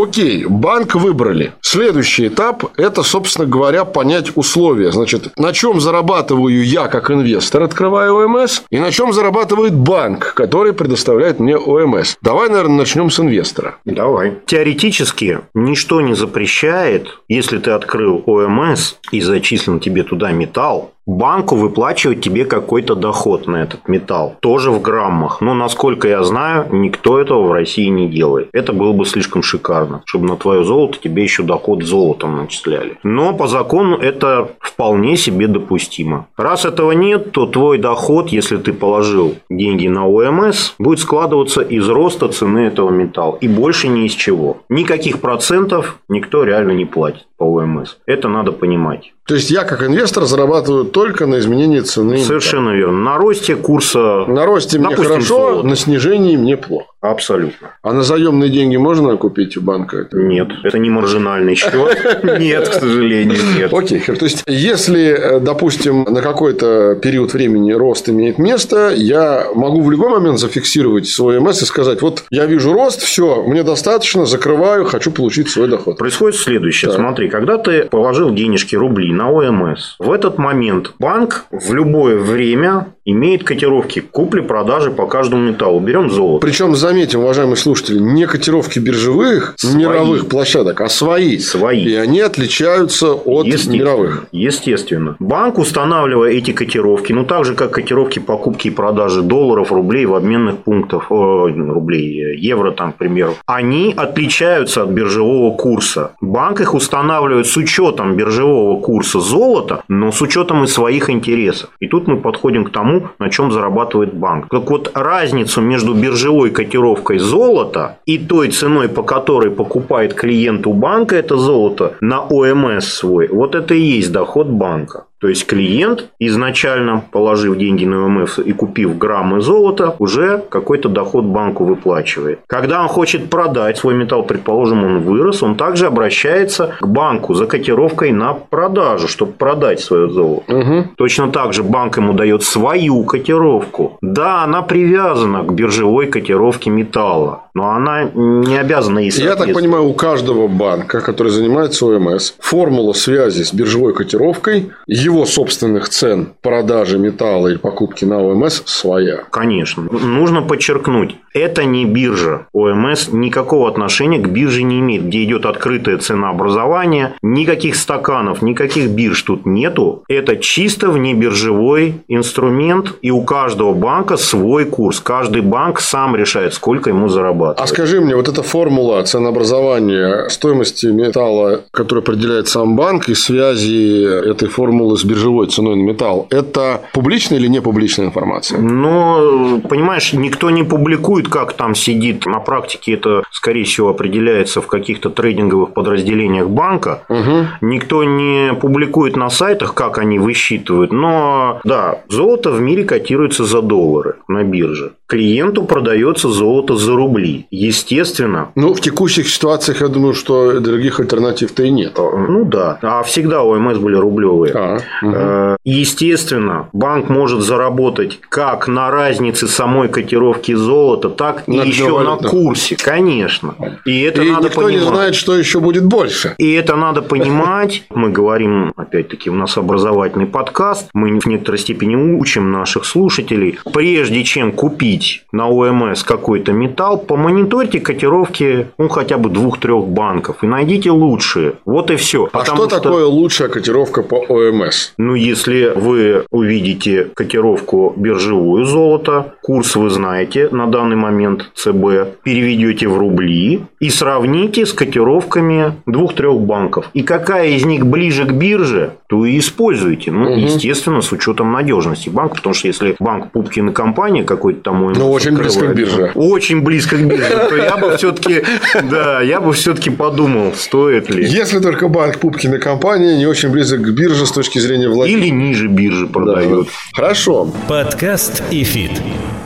Окей, 0.01 0.45
банк 0.45 0.95
выбрали. 0.95 1.53
Следующий 1.61 2.27
этап– 2.27 2.63
это, 2.77 3.03
собственно 3.03 3.45
говоря, 3.45 3.83
понять 3.83 4.31
условия. 4.35 4.91
Значит, 4.91 5.37
на 5.37 5.51
чем 5.51 5.81
зарабатываю 5.81 6.63
я 6.63 6.87
как 6.87 7.11
инвестор, 7.11 7.63
открывая 7.63 8.11
ОМС, 8.11 8.61
и 8.69 8.79
на 8.79 8.91
чем 8.91 9.11
зарабатывает 9.11 9.73
банк, 9.73 10.33
который 10.35 10.71
предоставляет 10.71 11.39
мне 11.39 11.57
ОМС. 11.57 12.15
Давай, 12.21 12.47
наверное, 12.49 12.77
начнем 12.77 13.09
с 13.09 13.19
инвестора. 13.19 13.75
Давай. 13.83 14.37
Теоретически 14.45 15.41
ничто 15.53 15.99
не 15.99 16.13
запрещает, 16.13 17.19
если 17.27 17.57
ты 17.57 17.71
открыл 17.71 18.23
ОМС 18.25 18.93
и 19.11 19.19
зачислен 19.19 19.81
тебе 19.81 20.03
туда 20.03 20.31
металл, 20.31 20.93
банку 21.09 21.55
выплачивать 21.55 22.21
тебе 22.21 22.45
какой-то 22.45 22.95
доход 22.95 23.47
на 23.47 23.57
этот 23.57 23.87
металл. 23.87 24.35
Тоже 24.39 24.71
в 24.71 24.81
граммах. 24.81 25.41
Но, 25.41 25.53
насколько 25.53 26.07
я 26.07 26.23
знаю, 26.23 26.67
никто 26.71 27.19
этого 27.19 27.47
в 27.47 27.51
России 27.51 27.87
не 27.87 28.07
делает. 28.07 28.49
Это 28.53 28.73
было 28.73 28.93
бы 28.93 29.05
слишком 29.05 29.43
шикарно, 29.43 30.01
чтобы 30.05 30.27
на 30.27 30.35
твое 30.35 30.63
золото 30.63 30.99
тебе 31.01 31.23
еще 31.23 31.43
доход 31.43 31.83
золотом 31.83 32.37
начисляли. 32.37 32.97
Но 33.03 33.33
по 33.33 33.47
закону 33.47 33.97
это 33.97 34.51
вполне 34.59 35.17
себе 35.17 35.47
допустимо. 35.47 36.27
Раз 36.37 36.65
этого 36.65 36.91
нет, 36.91 37.31
то 37.31 37.45
твой 37.45 37.77
доход, 37.77 38.29
если 38.29 38.57
ты 38.57 38.73
положил 38.73 39.35
деньги 39.49 39.87
на 39.87 40.07
ОМС, 40.07 40.75
будет 40.79 40.99
складываться 40.99 41.61
из 41.61 41.87
роста 41.89 42.29
цены 42.29 42.59
этого 42.59 42.89
металла. 42.89 43.37
И 43.41 43.47
больше 43.47 43.87
ни 43.87 44.05
из 44.05 44.13
чего. 44.13 44.57
Никаких 44.69 45.19
процентов 45.19 45.99
никто 46.07 46.43
реально 46.43 46.71
не 46.71 46.85
платит 46.85 47.27
по 47.37 47.43
ОМС. 47.43 47.97
Это 48.05 48.27
надо 48.27 48.51
понимать. 48.51 49.13
То 49.29 49.35
есть, 49.35 49.51
я 49.51 49.63
как 49.63 49.83
инвестор 49.83 50.25
зарабатываю 50.25 50.85
только 50.85 51.27
на 51.27 51.37
изменении 51.37 51.81
цены. 51.81 52.17
Совершенно 52.17 52.71
верно. 52.71 52.97
На 52.97 53.17
росте 53.17 53.55
курса 53.55 54.25
На 54.27 54.43
росте 54.43 54.79
мне 54.79 54.95
хорошо, 54.95 55.21
золото. 55.21 55.67
на 55.67 55.75
снижении 55.75 56.35
мне 56.35 56.57
плохо. 56.57 56.87
абсолютно. 56.99 57.75
А 57.83 57.93
на 57.93 58.01
заемные 58.01 58.49
деньги 58.49 58.75
можно 58.77 59.15
купить 59.17 59.55
у 59.55 59.61
банка? 59.61 60.07
Нет, 60.11 60.47
это 60.63 60.79
не 60.79 60.89
маржинальный 60.89 61.53
счет. 61.53 61.71
Нет, 62.39 62.69
к 62.69 62.73
сожалению, 62.73 63.37
нет. 63.55 63.71
Окей, 63.71 63.99
то 63.99 64.25
есть, 64.25 64.43
если, 64.47 65.05
э, 65.09 65.39
допустим, 65.39 66.05
на 66.05 66.21
какой-то 66.23 66.95
период 66.95 67.31
времени 67.33 67.71
рост 67.71 68.09
имеет 68.09 68.39
место, 68.39 68.91
я 68.95 69.45
могу 69.53 69.81
в 69.81 69.91
любой 69.91 70.09
момент 70.09 70.39
зафиксировать 70.39 71.07
свой 71.07 71.39
МС 71.39 71.61
и 71.61 71.65
сказать, 71.65 72.01
вот 72.01 72.23
я 72.31 72.47
вижу 72.47 72.73
рост, 72.73 73.01
все, 73.03 73.43
мне 73.43 73.61
достаточно, 73.61 74.25
закрываю, 74.25 74.85
хочу 74.85 75.11
получить 75.11 75.49
свой 75.49 75.67
доход. 75.67 75.97
Происходит 75.99 76.39
следующее. 76.39 76.91
Смотри, 76.91 77.29
когда 77.29 77.59
ты 77.59 77.83
положил 77.83 78.33
денежки 78.33 78.75
рубли 78.75 79.13
на 79.19 79.29
ОМС, 79.29 79.97
в 79.99 80.11
этот 80.13 80.37
момент 80.37 80.93
банк 80.97 81.45
в 81.51 81.73
любое 81.73 82.17
время 82.17 82.93
имеет 83.11 83.43
котировки 83.43 83.99
купли-продажи 83.99 84.91
по 84.91 85.05
каждому 85.05 85.43
металлу. 85.43 85.79
Берем 85.79 86.09
золото. 86.09 86.45
Причем, 86.45 86.75
заметим, 86.75 87.19
уважаемые 87.21 87.55
слушатели, 87.57 87.99
не 87.99 88.25
котировки 88.27 88.79
биржевых, 88.79 89.53
Свои. 89.57 89.75
мировых 89.75 90.27
площадок, 90.27 90.81
а 90.81 90.89
свои. 90.89 91.37
Свои. 91.39 91.83
И 91.83 91.95
они 91.95 92.21
отличаются 92.21 93.13
от 93.13 93.45
Естественно. 93.45 93.75
мировых. 93.75 94.25
Естественно. 94.31 95.15
Банк, 95.19 95.57
устанавливая 95.57 96.31
эти 96.31 96.51
котировки, 96.51 97.13
ну 97.13 97.25
так 97.25 97.45
же, 97.45 97.55
как 97.55 97.71
котировки 97.71 98.19
покупки 98.19 98.67
и 98.67 98.71
продажи 98.71 99.21
долларов, 99.21 99.71
рублей 99.71 100.05
в 100.05 100.15
обменных 100.15 100.57
пунктах, 100.59 101.07
э, 101.09 101.13
рублей, 101.13 102.37
евро 102.37 102.71
там, 102.71 102.91
к 102.93 102.95
примеру, 102.97 103.35
они 103.45 103.93
отличаются 103.95 104.83
от 104.83 104.89
биржевого 104.89 105.55
курса. 105.55 106.11
Банк 106.21 106.61
их 106.61 106.73
устанавливает 106.73 107.47
с 107.47 107.57
учетом 107.57 108.15
биржевого 108.15 108.79
курса 108.81 109.19
золота, 109.19 109.83
но 109.87 110.11
с 110.11 110.21
учетом 110.21 110.63
и 110.63 110.67
своих 110.67 111.09
интересов. 111.09 111.69
И 111.79 111.87
тут 111.87 112.07
мы 112.07 112.17
подходим 112.17 112.65
к 112.65 112.71
тому, 112.71 112.98
на 113.19 113.29
чем 113.29 113.51
зарабатывает 113.51 114.13
банк. 114.13 114.47
Так 114.49 114.69
вот, 114.69 114.91
разницу 114.93 115.61
между 115.61 115.93
биржевой 115.93 116.51
котировкой 116.51 117.19
золота 117.19 117.99
и 118.05 118.17
той 118.17 118.49
ценой, 118.49 118.89
по 118.89 119.03
которой 119.03 119.51
покупает 119.51 120.13
клиент 120.13 120.67
у 120.67 120.73
банка 120.73 121.15
это 121.15 121.37
золото 121.37 121.93
на 122.01 122.21
ОМС 122.21 122.85
свой, 122.85 123.27
вот 123.27 123.55
это 123.55 123.73
и 123.73 123.81
есть 123.81 124.11
доход 124.11 124.47
банка. 124.47 125.05
То 125.19 125.27
есть 125.27 125.45
клиент, 125.45 126.05
изначально 126.19 127.03
положив 127.11 127.57
деньги 127.57 127.85
на 127.85 128.05
ОМФ 128.05 128.39
и 128.39 128.53
купив 128.53 128.97
граммы 128.97 129.41
золота, 129.41 129.95
уже 129.99 130.43
какой-то 130.49 130.89
доход 130.89 131.25
банку 131.25 131.65
выплачивает. 131.65 132.39
Когда 132.47 132.81
он 132.81 132.87
хочет 132.87 133.29
продать 133.29 133.77
свой 133.77 133.95
металл, 133.95 134.23
предположим, 134.23 134.83
он 134.83 134.99
вырос, 134.99 135.43
он 135.43 135.55
также 135.55 135.87
обращается 135.87 136.75
к 136.79 136.87
банку 136.87 137.33
за 137.33 137.45
котировкой 137.45 138.11
на 138.11 138.33
продажу, 138.33 139.07
чтобы 139.07 139.33
продать 139.33 139.81
свое 139.81 140.09
золото. 140.09 140.53
Мгм. 140.53 140.91
Точно 140.95 141.31
так 141.31 141.53
же 141.53 141.63
банк 141.63 141.97
ему 141.97 142.13
дает 142.13 142.43
свою 142.43 143.03
котировку. 143.03 143.97
Да, 144.01 144.43
она 144.43 144.61
привязана 144.61 145.43
к 145.43 145.53
биржевой 145.53 146.07
котировке 146.07 146.69
металла, 146.69 147.43
но 147.53 147.71
она 147.71 148.03
не 148.13 148.57
обязана 148.57 148.99
ей 148.99 149.11
Я 149.11 149.35
так 149.35 149.53
понимаю, 149.53 149.85
у 149.85 149.93
каждого 149.93 150.47
банка, 150.47 151.01
который 151.01 151.31
занимается 151.31 151.85
ОМС, 151.85 152.33
формула 152.39 152.93
связи 152.93 153.43
с 153.43 153.53
биржевой 153.53 153.93
котировкой 153.93 154.71
его 155.09 155.25
собственных 155.25 155.89
цен 155.89 156.33
продажи 156.41 156.97
металла 156.97 157.49
и 157.49 157.57
покупки 157.57 158.05
на 158.05 158.19
ОМС 158.19 158.63
своя. 158.65 159.23
Конечно. 159.29 159.83
Нужно 159.83 160.41
подчеркнуть, 160.41 161.15
это 161.33 161.65
не 161.65 161.85
биржа. 161.85 162.47
ОМС 162.53 163.09
никакого 163.11 163.69
отношения 163.69 164.19
к 164.19 164.29
бирже 164.29 164.63
не 164.63 164.79
имеет, 164.79 165.05
где 165.05 165.23
идет 165.23 165.45
открытое 165.45 165.97
ценообразование. 165.97 167.13
Никаких 167.21 167.75
стаканов, 167.75 168.41
никаких 168.41 168.89
бирж 168.89 169.21
тут 169.23 169.45
нету. 169.45 170.03
Это 170.07 170.37
чисто 170.37 170.89
внебиржевой 170.89 172.01
инструмент, 172.07 172.95
и 173.01 173.11
у 173.11 173.21
каждого 173.23 173.73
банка 173.73 174.17
свой 174.17 174.65
курс. 174.65 174.99
Каждый 174.99 175.41
банк 175.41 175.79
сам 175.79 176.15
решает, 176.15 176.53
сколько 176.53 176.89
ему 176.89 177.07
зарабатывать. 177.07 177.59
А 177.59 177.67
скажи 177.67 178.01
мне, 178.01 178.15
вот 178.15 178.27
эта 178.27 178.43
формула 178.43 179.03
ценообразования 179.03 180.29
стоимости 180.29 180.87
металла, 180.87 181.61
которую 181.71 182.03
определяет 182.03 182.47
сам 182.47 182.75
банк, 182.75 183.09
и 183.09 183.13
связи 183.13 184.29
этой 184.29 184.47
формулы 184.47 184.97
с 184.99 185.03
биржевой 185.03 185.47
ценой 185.47 185.75
на 185.75 185.81
металл, 185.81 186.27
это 186.29 186.81
публичная 186.93 187.39
или 187.39 187.47
не 187.47 187.61
публичная 187.61 188.07
информация? 188.07 188.59
Ну, 188.59 189.61
понимаешь, 189.61 190.13
никто 190.13 190.49
не 190.49 190.63
публикует, 190.63 191.27
как 191.27 191.53
там 191.53 191.75
сидит. 191.75 192.25
На 192.25 192.39
практике 192.39 192.93
это, 192.93 193.23
скорее 193.31 193.63
всего, 193.63 193.89
определяется 193.89 194.61
в 194.61 194.67
каких-то 194.67 195.09
трейдинговых 195.09 195.73
подразделениях 195.73 196.49
банка. 196.49 197.03
Угу. 197.09 197.47
Никто 197.61 198.03
не 198.03 198.53
публикует 198.53 199.15
на 199.15 199.29
сайтах, 199.29 199.73
как 199.73 199.97
они 199.97 200.19
высчитывают. 200.19 200.91
Но, 200.91 201.59
да, 201.63 202.01
золото 202.09 202.51
в 202.51 202.61
мире 202.61 202.83
котируется 202.83 203.45
за 203.45 203.61
доллары 203.61 204.15
на 204.27 204.43
бирже. 204.43 204.93
Клиенту 205.09 205.63
продается 205.63 206.29
золото 206.29 206.75
за 206.75 206.95
рубли. 206.95 207.47
Естественно. 207.49 208.51
Ну, 208.53 208.75
в 208.75 208.79
текущих 208.79 209.27
ситуациях, 209.27 209.81
я 209.81 209.87
думаю, 209.87 210.13
что 210.13 210.59
других 210.59 210.99
альтернатив-то 210.99 211.63
и 211.63 211.71
нет. 211.71 211.97
Ну 211.97 212.45
да. 212.45 212.77
А 212.83 213.01
всегда 213.01 213.41
ОМС 213.41 213.79
были 213.79 213.95
рублевые. 213.95 214.53
А, 214.53 214.77
угу. 215.01 215.57
Естественно, 215.65 216.69
банк 216.73 217.09
может 217.09 217.41
заработать 217.41 218.19
как 218.29 218.67
на 218.67 218.91
разнице 218.91 219.47
самой 219.47 219.89
котировки 219.89 220.53
золота, 220.53 221.09
так 221.09 221.43
и 221.47 221.53
еще 221.53 222.03
на 222.03 222.17
курсе. 222.17 222.75
Конечно. 222.75 223.55
И 223.85 224.01
это 224.01 224.21
и 224.21 224.29
надо 224.29 224.49
никто 224.49 224.61
понимать. 224.61 224.83
не 224.83 224.87
знает, 224.87 225.15
что 225.15 225.35
еще 225.35 225.59
будет 225.59 225.85
больше. 225.85 226.35
И 226.37 226.51
это 226.51 226.75
надо 226.75 227.01
понимать. 227.01 227.83
Мы 227.89 228.11
говорим, 228.11 228.73
опять-таки, 228.75 229.31
у 229.31 229.33
нас 229.33 229.57
образовательный 229.57 230.27
подкаст. 230.27 230.91
Мы 230.93 231.19
в 231.19 231.25
некоторой 231.25 231.57
степени 231.57 231.95
учим 231.95 232.51
наших 232.51 232.85
слушателей. 232.85 233.57
Прежде 233.73 234.23
чем 234.23 234.51
купить 234.51 234.98
на 235.31 235.49
ОМС 235.49 236.03
какой-то 236.03 236.51
металл, 236.51 236.97
помониторьте 236.97 237.79
котировки 237.79 238.67
ну, 238.77 238.89
хотя 238.89 239.17
бы 239.17 239.29
двух-трех 239.29 239.87
банков 239.87 240.43
и 240.43 240.47
найдите 240.47 240.91
лучшие. 240.91 241.53
Вот 241.65 241.91
и 241.91 241.95
все. 241.95 242.29
А 242.31 242.45
что, 242.45 242.55
что 242.55 242.67
такое 242.67 243.05
лучшая 243.05 243.49
котировка 243.49 244.03
по 244.03 244.15
ОМС? 244.15 244.93
Ну, 244.97 245.15
если 245.15 245.71
вы 245.75 246.25
увидите 246.31 247.09
котировку 247.13 247.93
биржевую 247.95 248.65
золота, 248.65 249.35
курс 249.41 249.75
вы 249.75 249.89
знаете 249.89 250.49
на 250.51 250.67
данный 250.67 250.95
момент 250.95 251.51
ЦБ, 251.55 252.21
переведете 252.23 252.87
в 252.87 252.97
рубли 252.97 253.61
и 253.79 253.89
сравните 253.89 254.65
с 254.65 254.73
котировками 254.73 255.73
двух-трех 255.85 256.39
банков. 256.39 256.89
И 256.93 257.03
какая 257.03 257.49
из 257.49 257.65
них 257.65 257.85
ближе 257.85 258.25
к 258.25 258.31
бирже, 258.31 258.93
то 259.07 259.25
и 259.25 259.37
используйте. 259.39 260.11
Ну, 260.11 260.31
угу. 260.31 260.39
естественно, 260.39 261.01
с 261.01 261.11
учетом 261.11 261.51
надежности 261.51 262.09
банка, 262.09 262.35
потому 262.35 262.53
что 262.53 262.67
если 262.67 262.95
банк 262.99 263.31
Пупкин 263.31 263.69
и 263.69 263.73
компания 263.73 264.23
какой-то 264.23 264.61
там... 264.61 264.88
Ну, 264.95 265.11
очень 265.11 265.35
близко 265.37 265.67
к 265.67 265.75
бирже. 265.75 266.11
Очень 266.15 266.61
близко 266.61 266.95
к 266.97 267.05
бирже, 267.05 267.47
то 267.49 267.55
я 267.55 267.77
бы 267.77 267.97
все-таки, 267.97 268.43
да, 268.89 269.21
я 269.21 269.41
бы 269.41 269.53
все-таки 269.53 269.89
подумал, 269.89 270.53
стоит 270.55 271.09
ли. 271.09 271.25
Если 271.25 271.59
только 271.59 271.87
банк 271.87 272.19
Пупкин 272.19 272.55
и 272.55 272.59
компания 272.59 273.17
не 273.17 273.25
очень 273.25 273.49
близок 273.49 273.81
к 273.81 273.89
бирже 273.89 274.25
с 274.25 274.31
точки 274.31 274.59
зрения 274.59 274.89
владения. 274.89 275.19
Или 275.19 275.29
ниже 275.29 275.67
биржи 275.67 276.07
продают. 276.07 276.67
Да. 276.67 276.73
Хорошо. 276.93 277.51
Подкаст 277.67 278.43
ИФИТ. 278.51 278.91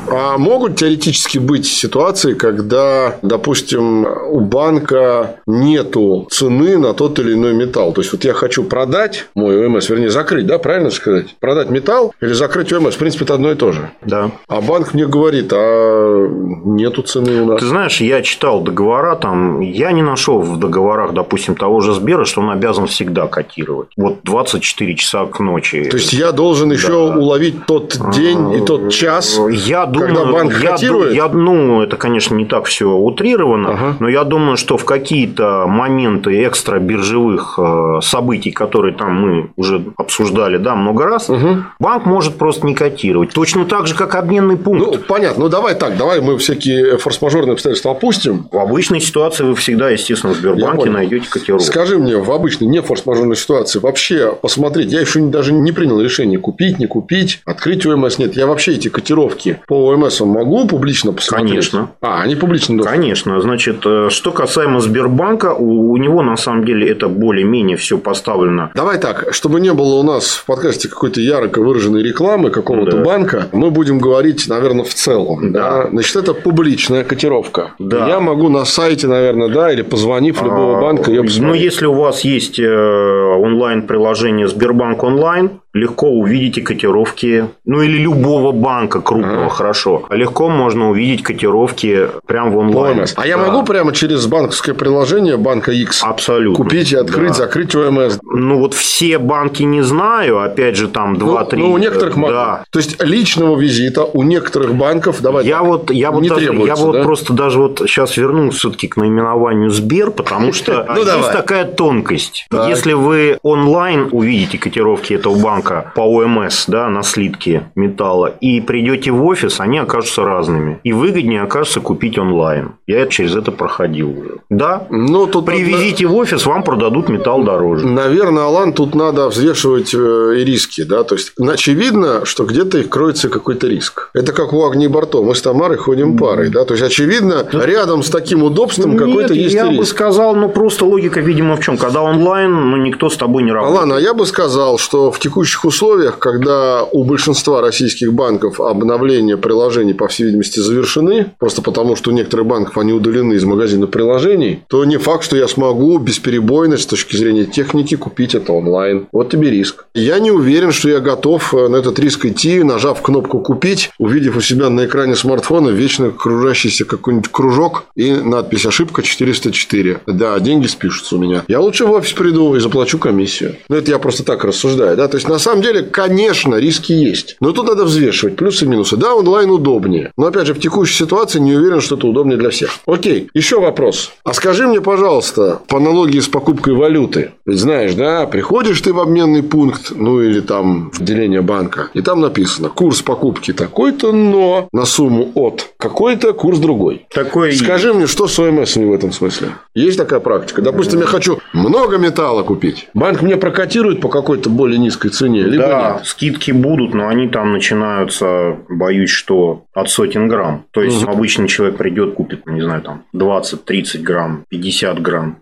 А 0.10 0.38
могут 0.38 0.75
теоретически 0.77 1.38
быть 1.38 1.65
ситуации, 1.65 2.33
когда, 2.33 3.17
допустим, 3.22 4.05
у 4.05 4.39
банка 4.39 5.38
нету 5.45 6.27
цены 6.31 6.77
на 6.77 6.93
тот 6.93 7.19
или 7.19 7.33
иной 7.33 7.53
металл. 7.53 7.93
То 7.93 8.01
есть, 8.01 8.12
вот 8.12 8.24
я 8.24 8.33
хочу 8.33 8.63
продать 8.63 9.25
мой 9.36 9.65
ОМС, 9.65 9.89
вернее, 9.89 10.10
закрыть, 10.10 10.45
да, 10.45 10.57
правильно 10.57 10.89
сказать? 10.89 11.36
Продать 11.39 11.69
металл 11.69 12.13
или 12.22 12.33
закрыть 12.33 12.72
ОМС, 12.74 12.95
в 12.95 12.98
принципе, 12.98 13.25
это 13.25 13.36
одно 13.36 13.51
и 13.51 13.55
то 13.55 13.72
же. 13.72 13.91
Да. 14.05 14.31
А 14.48 14.62
банк 14.62 14.93
мне 14.93 15.07
говорит, 15.07 15.51
а 15.53 16.27
нету 16.65 17.01
цены 17.03 17.41
у 17.41 17.45
нас. 17.45 17.60
Ты 17.60 17.67
знаешь, 17.67 18.01
я 18.01 18.22
читал 18.22 18.62
договора, 18.62 19.15
там, 19.15 19.60
я 19.62 19.91
не 19.91 20.01
нашел 20.01 20.39
в 20.39 20.60
договорах, 20.60 21.13
допустим, 21.13 21.55
того 21.55 21.81
же 21.81 21.93
Сбера, 21.93 22.25
что 22.25 22.41
он 22.41 22.50
обязан 22.50 22.88
всегда 22.88 23.27
котировать. 23.27 23.89
Вот 23.98 24.19
24 24.24 24.95
часа 24.95 25.25
к 25.25 25.39
ночи. 25.39 25.86
То 25.86 25.98
есть, 25.98 26.13
я 26.13 26.31
должен 26.31 26.72
еще 26.72 27.07
да. 27.07 27.17
уловить 27.17 27.65
тот 27.65 27.98
день 28.13 28.53
и 28.53 28.62
тот 28.62 28.91
час, 28.91 29.39
я 29.50 29.86
думаю, 29.93 30.15
когда 30.15 30.31
банк 30.31 30.53
я, 30.62 30.71
котирует? 30.71 31.13
Я, 31.13 31.27
ну, 31.27 31.81
это, 31.81 31.97
конечно, 31.97 32.35
не 32.35 32.45
так 32.45 32.65
все 32.65 32.89
утрировано, 32.89 33.69
ага. 33.69 33.97
но 34.00 34.09
я 34.09 34.23
думаю, 34.23 34.57
что 34.57 34.77
в 34.77 34.85
какие-то 34.85 35.65
моменты 35.67 36.45
экстра 36.45 36.79
биржевых 36.79 37.57
э, 37.57 38.00
событий, 38.01 38.51
которые 38.51 38.93
там 38.93 39.13
мы 39.13 39.51
уже 39.55 39.83
обсуждали, 39.97 40.57
да, 40.57 40.75
много 40.75 41.05
раз, 41.05 41.29
угу. 41.29 41.63
банк 41.79 42.05
может 42.05 42.38
просто 42.38 42.65
не 42.65 42.75
котировать. 42.75 43.31
Точно 43.33 43.65
так 43.65 43.88
же, 43.88 43.95
как 43.95 44.15
обменный 44.15 44.57
пункт. 44.57 44.85
Ну, 44.85 44.97
понятно. 45.07 45.43
Ну, 45.43 45.50
давай 45.50 45.75
так, 45.75 45.97
давай 45.97 46.21
мы 46.21 46.38
всякие 46.38 46.97
форс-мажорные 46.97 47.53
обстоятельства 47.53 47.91
опустим. 47.91 48.47
В 48.51 48.57
обычной 48.57 49.00
ситуации 49.00 49.43
вы 49.43 49.55
всегда, 49.55 49.89
естественно, 49.89 50.33
в 50.33 50.38
Сбербанке 50.38 50.89
найдете 50.89 51.29
котировку. 51.29 51.65
Скажи 51.65 51.97
мне, 51.97 52.17
в 52.17 52.31
обычной, 52.31 52.67
не 52.67 52.81
форс-мажорной 52.81 53.35
ситуации, 53.35 53.79
вообще 53.79 54.33
посмотреть, 54.33 54.91
я 54.91 55.01
еще 55.01 55.19
даже 55.21 55.53
не 55.53 55.71
принял 55.71 56.00
решение 56.00 56.39
купить, 56.39 56.79
не 56.79 56.88
купить, 56.88 57.41
открыть 57.45 57.85
ОМС, 57.85 58.17
нет. 58.17 58.35
Я 58.35 58.47
вообще 58.47 58.73
эти 58.73 58.89
котировки 58.89 59.59
по 59.67 59.82
ОМС 59.83 60.21
могу 60.21 60.67
публично 60.67 61.13
посмотреть? 61.13 61.49
Конечно. 61.49 61.91
А, 62.01 62.21
они 62.21 62.35
публично 62.35 62.77
доступны? 62.77 63.01
Конечно. 63.01 63.41
Значит, 63.41 63.81
э, 63.85 64.07
что 64.09 64.31
касаемо 64.31 64.79
Сбербанка, 64.79 65.53
у, 65.53 65.91
у 65.91 65.97
него 65.97 66.21
на 66.21 66.37
самом 66.37 66.65
деле 66.65 66.89
это 66.89 67.07
более-менее 67.07 67.77
все 67.77 67.97
поставлено. 67.97 68.71
Давай 68.75 68.99
так, 68.99 69.33
чтобы 69.33 69.59
не 69.59 69.73
было 69.73 69.95
у 69.95 70.03
нас 70.03 70.31
в 70.35 70.45
подкасте 70.45 70.89
какой-то 70.89 71.21
ярко 71.21 71.61
выраженной 71.61 72.03
рекламы 72.03 72.49
какого-то 72.49 72.97
да. 72.97 73.03
банка, 73.03 73.47
мы 73.51 73.71
будем 73.71 73.99
говорить, 73.99 74.47
наверное, 74.47 74.85
в 74.85 74.93
целом. 74.93 75.51
Да. 75.51 75.83
да. 75.83 75.89
Значит, 75.89 76.15
это 76.15 76.33
публичная 76.33 77.03
котировка. 77.03 77.73
Да. 77.79 78.07
Я 78.07 78.19
могу 78.19 78.49
на 78.49 78.65
сайте, 78.65 79.07
наверное, 79.07 79.49
да, 79.49 79.71
или 79.71 79.81
позвонив 79.81 80.41
любого 80.41 80.77
а, 80.77 80.81
банка, 80.81 81.11
ее 81.11 81.23
посмотреть. 81.23 81.47
Ну, 81.47 81.53
если 81.53 81.85
у 81.85 81.93
вас 81.93 82.21
есть 82.21 82.59
э, 82.59 82.65
онлайн-приложение 82.67 84.47
Сбербанк 84.47 85.03
онлайн, 85.03 85.51
легко 85.73 86.07
увидите 86.07 86.61
котировки, 86.61 87.49
ну 87.65 87.81
или 87.81 87.97
любого 87.97 88.51
банка 88.51 89.01
крупного, 89.01 89.45
ага. 89.45 89.49
хорошо. 89.49 90.05
Легко 90.11 90.47
можно 90.49 90.91
увидеть 90.91 91.23
котировки 91.23 92.09
прямо 92.27 92.51
в 92.51 92.57
онлайн. 92.57 92.99
ОМС. 92.99 93.13
А 93.15 93.21
да. 93.21 93.27
я 93.27 93.37
могу 93.37 93.63
прямо 93.63 93.91
через 93.91 94.27
банковское 94.27 94.75
приложение 94.75 95.37
банка 95.37 95.71
X 95.71 96.03
Абсолютно. 96.03 96.63
купить 96.63 96.91
и 96.91 96.95
открыть, 96.95 97.29
да. 97.29 97.33
закрыть 97.33 97.75
ОМС? 97.75 98.19
Ну 98.21 98.59
вот 98.59 98.75
все 98.75 99.17
банки 99.17 99.63
не 99.63 99.81
знаю, 99.81 100.41
опять 100.41 100.77
же 100.77 100.87
там 100.87 101.15
2-3. 101.15 101.47
Ну, 101.53 101.67
ну, 101.67 101.71
у 101.73 101.77
некоторых 101.77 102.17
могу. 102.17 102.33
Да. 102.33 102.65
То 102.69 102.79
есть 102.79 103.01
личного 103.01 103.59
визита 103.59 104.03
у 104.03 104.21
некоторых 104.21 104.75
банков, 104.75 105.21
давай. 105.21 105.45
Я 105.45 105.63
вот, 105.63 105.89
я 105.89 106.11
вот, 106.11 106.27
даже, 106.27 106.53
я 106.53 106.75
вот 106.75 106.93
да? 106.93 107.03
просто 107.03 107.33
даже 107.33 107.59
вот 107.59 107.79
сейчас 107.87 108.15
вернусь 108.15 108.55
все-таки 108.55 108.87
к 108.87 108.97
наименованию 108.97 109.71
Сбер, 109.71 110.11
потому 110.11 110.53
что 110.53 110.85
ну, 110.87 111.03
есть 111.03 111.31
такая 111.31 111.65
тонкость. 111.65 112.47
Если 112.67 112.93
вы 112.93 113.39
онлайн 113.41 114.09
увидите 114.11 114.59
котировки 114.59 115.13
этого 115.13 115.35
банка, 115.35 115.62
банка 115.63 115.91
по 115.96 116.01
ОМС, 116.01 116.65
да, 116.67 116.89
на 116.89 117.03
слитки 117.03 117.63
металла, 117.75 118.34
и 118.41 118.62
придете 118.62 119.12
в 119.12 119.24
офис, 119.25 119.60
они 119.60 119.79
окажутся 119.79 120.24
разными. 120.24 120.79
И 120.84 120.93
выгоднее 120.93 121.41
окажется 121.41 121.79
купить 121.79 122.17
онлайн. 122.17 122.74
Я 122.88 123.00
это 123.00 123.12
через 123.12 123.36
это 123.36 123.51
проходил 123.51 124.12
уже. 124.12 124.38
Да, 124.50 124.88
но 124.89 125.25
ну, 125.25 125.27
тут 125.27 125.46
привезите 125.46 126.05
надо... 126.05 126.15
в 126.15 126.20
офис, 126.20 126.46
вам 126.46 126.63
продадут 126.63 127.10
металл 127.10 127.43
дороже. 127.43 127.88
Наверное, 127.88 128.43
Алан, 128.43 128.74
тут 128.74 128.96
надо 128.96 129.29
взвешивать 129.29 129.93
э, 129.93 130.36
и 130.38 130.46
риски, 130.46 130.84
да, 130.84 131.03
то 131.03 131.15
есть 131.15 131.34
очевидно, 131.39 132.25
что 132.25 132.46
где-то 132.46 132.79
их 132.79 132.89
кроется 132.89 133.29
какой-то 133.29 133.67
риск. 133.67 134.10
Это 134.13 134.34
как 134.34 134.53
у 134.53 134.65
Агни 134.65 134.88
Барто, 134.88 135.22
мы 135.22 135.36
с 135.36 135.41
Тамарой 135.41 135.77
ходим 135.77 136.17
парой, 136.17 136.50
да, 136.50 136.65
то 136.65 136.74
есть 136.74 136.84
очевидно, 136.84 137.48
рядом 137.51 138.03
с 138.03 138.10
таким 138.10 138.43
удобством 138.43 138.98
какой-то 138.98 139.34
есть 139.34 139.55
я 139.55 139.67
риск. 139.67 139.77
бы 139.77 139.86
сказал, 139.86 140.36
ну 140.36 140.50
просто 140.50 140.86
логика, 140.86 141.20
видимо, 141.20 141.55
в 141.55 141.62
чем, 141.62 141.77
когда 141.77 142.01
онлайн, 142.01 142.51
ну 142.72 142.77
никто 142.77 143.10
с 143.10 143.17
тобой 143.17 143.43
не 143.43 143.51
работает. 143.51 143.77
Алан, 143.77 143.93
а 143.93 144.00
я 144.00 144.13
бы 144.13 144.25
сказал, 144.25 144.77
что 144.77 145.12
в 145.12 145.20
текущей 145.20 145.52
текущих 145.53 145.65
условиях, 145.65 146.19
когда 146.19 146.83
у 146.83 147.03
большинства 147.03 147.62
российских 147.62 148.13
банков 148.13 148.60
обновления 148.60 149.38
приложений, 149.38 149.93
по 149.93 150.07
всей 150.07 150.25
видимости, 150.25 150.60
завершены, 150.60 151.31
просто 151.39 151.62
потому, 151.62 151.95
что 151.95 152.12
у 152.12 152.13
некоторых 152.13 152.45
банков 152.45 152.77
они 152.77 152.93
удалены 152.93 153.33
из 153.33 153.43
магазина 153.43 153.88
приложений, 153.88 154.63
то 154.67 154.83
не 154.86 154.98
факт, 154.98 155.24
что 155.24 155.38
я 155.38 155.48
смогу 155.48 155.98
бесперебойно 156.00 156.77
с 156.77 156.86
точки 156.86 157.15
зрения 157.17 157.45
техники 157.45 157.95
купить 157.95 158.36
это 158.36 158.53
онлайн. 158.53 159.07
Вот 159.12 159.29
тебе 159.29 159.50
риск. 159.50 159.86
Я 159.93 160.19
не 160.19 160.31
уверен, 160.31 160.72
что 160.72 160.89
я 160.89 161.00
готов 161.00 161.53
на 161.53 161.75
этот 161.75 162.00
риск 162.00 162.25
идти, 162.25 162.63
нажав 162.63 163.01
кнопку 163.01 163.39
«Купить», 163.39 163.91
увидев 164.00 164.38
у 164.38 164.41
себя 164.41 164.69
на 164.69 164.86
экране 164.86 165.15
смартфона 165.15 165.69
вечно 165.69 166.12
кружащийся 166.12 166.86
какой-нибудь 166.86 167.31
кружок 167.31 167.86
и 167.95 168.12
надпись 168.12 168.65
«Ошибка 168.65 169.01
404». 169.01 170.00
Да, 170.07 170.39
деньги 170.39 170.67
спишутся 170.67 171.15
у 171.15 171.19
меня. 171.19 171.43
Я 171.48 171.60
лучше 171.60 171.86
в 171.86 171.91
офис 171.91 172.13
приду 172.13 172.55
и 172.55 172.60
заплачу 172.60 172.98
комиссию. 172.98 173.55
Ну, 173.69 173.75
это 173.75 173.91
я 173.91 174.00
просто 174.00 174.24
так 174.24 174.43
рассуждаю. 174.43 174.98
Да? 174.98 175.07
То 175.07 175.17
есть, 175.17 175.27
на 175.27 175.39
самом 175.43 175.62
деле, 175.62 175.83
конечно, 175.83 176.55
риски 176.55 176.93
есть. 176.93 177.35
Но 177.39 177.51
тут 177.51 177.67
надо 177.67 177.83
взвешивать 177.85 178.35
плюсы 178.35 178.65
и 178.65 178.67
минусы. 178.67 178.97
Да, 178.97 179.15
онлайн 179.15 179.50
удобнее. 179.51 180.12
Но, 180.17 180.27
опять 180.27 180.47
же, 180.47 180.53
в 180.53 180.59
текущей 180.59 180.95
ситуации 180.95 181.39
не 181.39 181.53
уверен, 181.53 181.81
что 181.81 181.95
это 181.95 182.07
удобнее 182.07 182.38
для 182.38 182.50
всех. 182.50 182.71
Окей, 182.85 183.29
еще 183.33 183.59
вопрос. 183.59 184.12
А 184.23 184.33
скажи 184.33 184.67
мне, 184.67 184.81
пожалуйста, 184.81 185.62
по 185.67 185.77
аналогии 185.77 186.19
с 186.19 186.27
покупкой 186.27 186.73
валюты. 186.73 187.31
Ведь 187.45 187.59
знаешь, 187.59 187.93
да, 187.93 188.25
приходишь 188.25 188.81
ты 188.81 188.93
в 188.93 189.00
обменный 189.00 189.43
пункт, 189.43 189.91
ну 189.95 190.21
или 190.21 190.39
там 190.39 190.91
в 190.91 191.01
отделение 191.01 191.41
банка, 191.41 191.89
и 191.93 192.01
там 192.01 192.21
написано, 192.21 192.69
курс 192.69 193.01
покупки 193.01 193.53
такой-то, 193.53 194.12
но 194.12 194.67
на 194.71 194.85
сумму 194.85 195.31
от 195.35 195.73
какой-то 195.77 196.33
курс 196.33 196.59
другой. 196.59 197.05
Такой... 197.13 197.53
Скажи 197.53 197.93
мне, 197.93 198.07
что 198.07 198.27
с 198.27 198.39
ОМС 198.39 198.75
в 198.75 198.93
этом 198.93 199.12
смысле? 199.12 199.50
Есть 199.75 199.97
такая 199.97 200.19
практика? 200.19 200.62
Допустим, 200.62 201.00
я 201.00 201.05
хочу 201.05 201.39
много 201.53 201.97
металла 201.97 202.43
купить. 202.43 202.88
Банк 202.93 203.21
мне 203.21 203.38
прокатирует 203.38 204.01
по 204.01 204.09
какой-то 204.09 204.50
более 204.50 204.79
низкой 204.79 205.09
цене, 205.09 205.32
либо 205.41 205.63
да, 205.63 205.93
нет? 205.95 206.05
скидки 206.05 206.51
будут, 206.51 206.93
но 206.93 207.07
они 207.07 207.27
там 207.27 207.53
начинаются, 207.53 208.57
боюсь, 208.69 209.09
что 209.09 209.63
от 209.73 209.89
сотен 209.89 210.27
грамм. 210.27 210.65
То 210.71 210.81
есть, 210.81 211.03
обычный 211.03 211.47
человек 211.47 211.77
придет, 211.77 212.13
купит, 212.13 212.45
не 212.45 212.61
знаю, 212.61 212.81
там 212.81 213.03
20-30 213.15 213.99
грамм, 214.01 214.45
50 214.49 215.01
грамм. 215.01 215.37